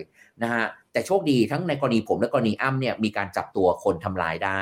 [0.44, 4.62] นะฮะแต่โชคดีทั้งในกรณีผมและกรณีอ้ำเนี่ยมีการจับตัวคนทำลายได้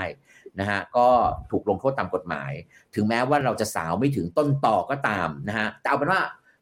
[0.60, 1.08] นะฮะก็
[1.52, 2.52] ถูกลงโทษตามกฎหมาย
[2.96, 6.22] ถึงแม้ว่าเราจะสาวไม่ถึงต้นต่อก็ตามนะฮะแต่เอาเป็นว่า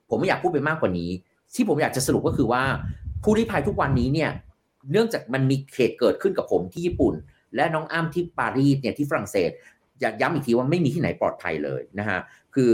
[0.10, 1.10] ผมไม่อยากพูดไปมากกว่านี้
[1.56, 2.64] ที่ผมอยากจะสรุปก็คือว่า
[3.24, 4.32] ผู้ลี้ภัยทุกวันนี้เนี่ย
[4.92, 7.14] เนื่องจากมันมีเหตุเกิดขึ้นกับผมที่ญี่ปุ่น
[7.56, 9.50] และน้องอ้ำที่ปารีสเนี่ยที่ฝรั่งเศส
[10.02, 12.20] อยากย้ำอีกทีว่าไม่มีที่ไหนปลอดภัยเลยนะฮะ
[12.56, 12.74] คือ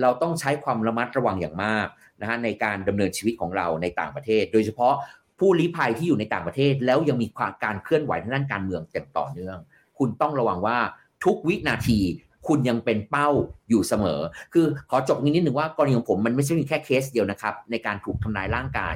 [0.00, 1.86] เราต้องใช้ความระมัดระวังอย่างมาก
[2.20, 4.94] นะฮะในการดำเนินชีวิตของเราในต่างประเทศ โดยเฉพาะ
[5.38, 7.26] ผู้ลี้ภัยที่อยู่ในต่างประเทศ แล้วยังมี
[7.64, 9.58] การเคลื่อนไหวทางด้านการเมืองอย่างต่อเนื่อง
[9.98, 10.78] คุณต้องระวังว่า
[11.24, 12.00] ทุกวินาที
[12.46, 13.28] คุณยังเป็นเป้า
[13.68, 14.20] อยู่เสมอ
[14.52, 18.94] คือขอจบนิดนึงว่ากรณีของผมมันไม่ใช่มีแค่เคสเดียวนะครับ ในการถูกทำลายร่างกาย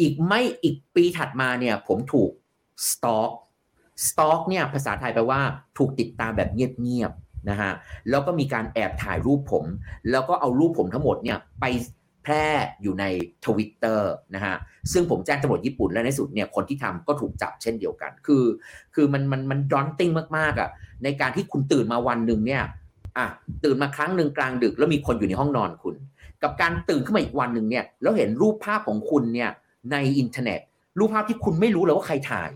[0.00, 2.30] อีกไม่อีกปีถัดมาเนี่ยผมถูก
[2.90, 3.30] สต็อก
[4.06, 5.40] สต็อกเนี่ยภาษาไทยแปลว่า
[5.78, 7.72] ถูกติดตามแบบเงียบๆนะฮะ
[8.10, 9.64] แล้วก็มีการแอบถ่ายรูปผม
[10.10, 11.64] แล้วก็เอารูปผมทั้งหมดเนี่ยไป
[12.22, 12.46] แพร่
[12.82, 13.04] อยู่ใน
[13.46, 14.56] ทวิตเตอร์นะฮะ
[14.92, 18.44] ซึ่งผมแจ้งตำรวจญี่ปุ่นและในสุดเนี่ยคนที่ทำก็ถูกจับเช่นเดียวกัน คือ
[18.94, 20.70] คือมันมันมัน daunting มากๆอะ
[21.04, 22.62] ในการที่คุณตื่นมาวันหนึ่งเนี่ย
[23.18, 23.26] อะ
[23.64, 25.96] ตื่นมาครั้งหนึ่งกลางดึกแล้วมีคนอยู่ในห้องนอนคุณ
[26.42, 29.50] กับการตื่นขึ้นมาอีกวันหนึ่งเนี่ยแล้วเห็นรูปภาพของคุณเนี่ย
[29.92, 30.60] ในอินเทอร์เน็ต
[30.98, 32.50] รูปภาพที่คุณไม่รู้เลยว่าใครถ่าย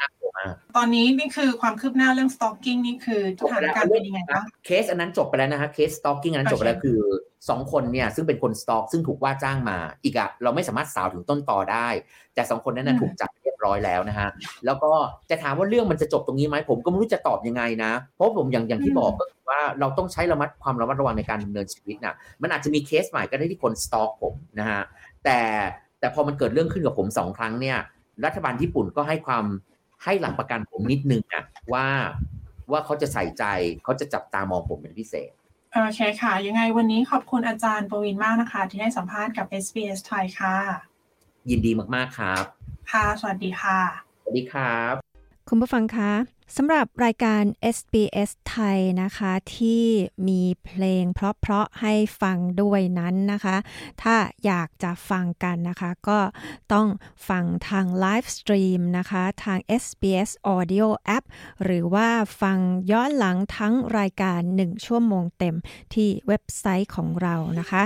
[0.00, 7.00] น่ากลัว มาก ตอนนี้นี่คือความคืบหน้าเรื่อง stalking นี่คือสถานการณ์เป็นยังไงคะเคสอันนั้นจบไปแล้วนะฮะเคส stalking อันนั้นจบไปแล้วคือ
[7.48, 11.88] สองคนเนี่ยซึ่งเป็นคนสต็อกซึ่งถูกว่าจ้างมา อีกอะเราไม่สามารถสาวถึงต้นต่อได้
[12.34, 14.28] แต่สองคนนั้นนะถูกจับเรียบร้อยแล้วนะฮะ
[14.66, 14.92] แล้วก็
[15.30, 24.82] จะถามว่าเรื่องมันจะจบตรงนี้ไหมผมก็ไม่รู้จะตอบยังไงนะ เพราะผมอย่างอย่างที่บอกก็คือว่าเราต้องใช้ระมัดความระมัดระวังในการดำเนินชีวิตนะมันอาจจะมีเคสใหม่ก็ได้ที่คนสต็อกผมนะฮะ
[25.24, 25.38] แต่
[26.00, 27.78] แต่พอมันเกิดเรื่องขึ้นกับผมสองครั้งเนี่ย
[28.24, 29.44] รัฐบาลญี่ปุ่นก็ให้ความ
[30.04, 31.86] ให้หลักประกันผมนิดนึงอะว่า
[32.70, 33.44] ว่าเขาจะใส่ใจ
[33.84, 35.32] เขาจะจับตามองผมเป็นพิเศษ
[35.72, 40.56] โอเคค่ะ ยังไงวันนี้ขอบคุณอาจารย์ปวินมากนะคะ ที่ให้สัมภาษณ์กับ SBS ไทยค่ะ
[41.50, 42.44] ยินดีมากๆครับ
[42.92, 43.80] ค่ะ สวัสดีค่ะ
[44.22, 44.94] สวัสดีครับ
[45.48, 47.42] คุณผู้ฟังคะ สำหรับรายการ
[47.76, 49.84] SBS ไทยนะคะ ที่
[50.28, 53.56] มีเพลงเพราะๆให้ฟังด้วยนั้นนะคะ
[54.02, 56.20] ถ้าอยากจะฟังกันนะคะ ก็
[56.72, 56.86] ต้อง
[57.28, 60.86] ฟังทาง live stream นะคะ ทาง SBS Audio
[61.16, 61.24] App
[61.64, 62.08] หรือว่า
[62.42, 62.58] ฟัง
[62.90, 65.56] ย้อนหลังทั้งรายการ 1 ชั่วโมงเต็ม
[65.94, 67.82] ที่เว็บไซต์ของเรานะคะ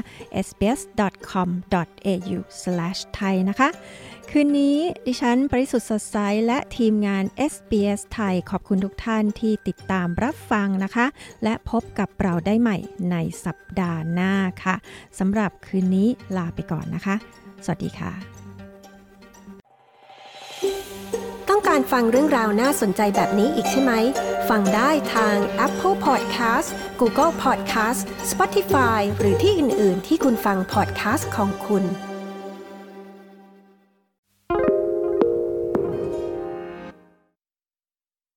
[0.46, 3.68] sbs.com.au/thai นะคะ
[4.34, 6.16] คืนนี้ดิฉันปริสุทธ์สดใส
[6.46, 11.06] และทีมงาน SBS ไทย ขอบคุณทุกท่านที่ติดตามรับฟังนะคะ
[11.44, 12.76] และพบกับเราได้ใหม่
[13.10, 14.76] ในสัปดาห์หน้าค่ะ
[15.18, 17.14] สำหรับคืนนี้ลาไปก่อนนะคะ
[17.64, 18.12] สวัสดีค่ะ
[21.48, 23.92] ต้องการฟังเรื่องราวน่าสนใจแบบนี้อีกใช่ไหม
[24.50, 26.68] ฟังได้ทาง Apple Podcast
[27.00, 28.00] Google Podcast
[28.30, 31.84] Spotify หรือที่อื่น ๆ ที่คุณฟัง podcast ของคุณ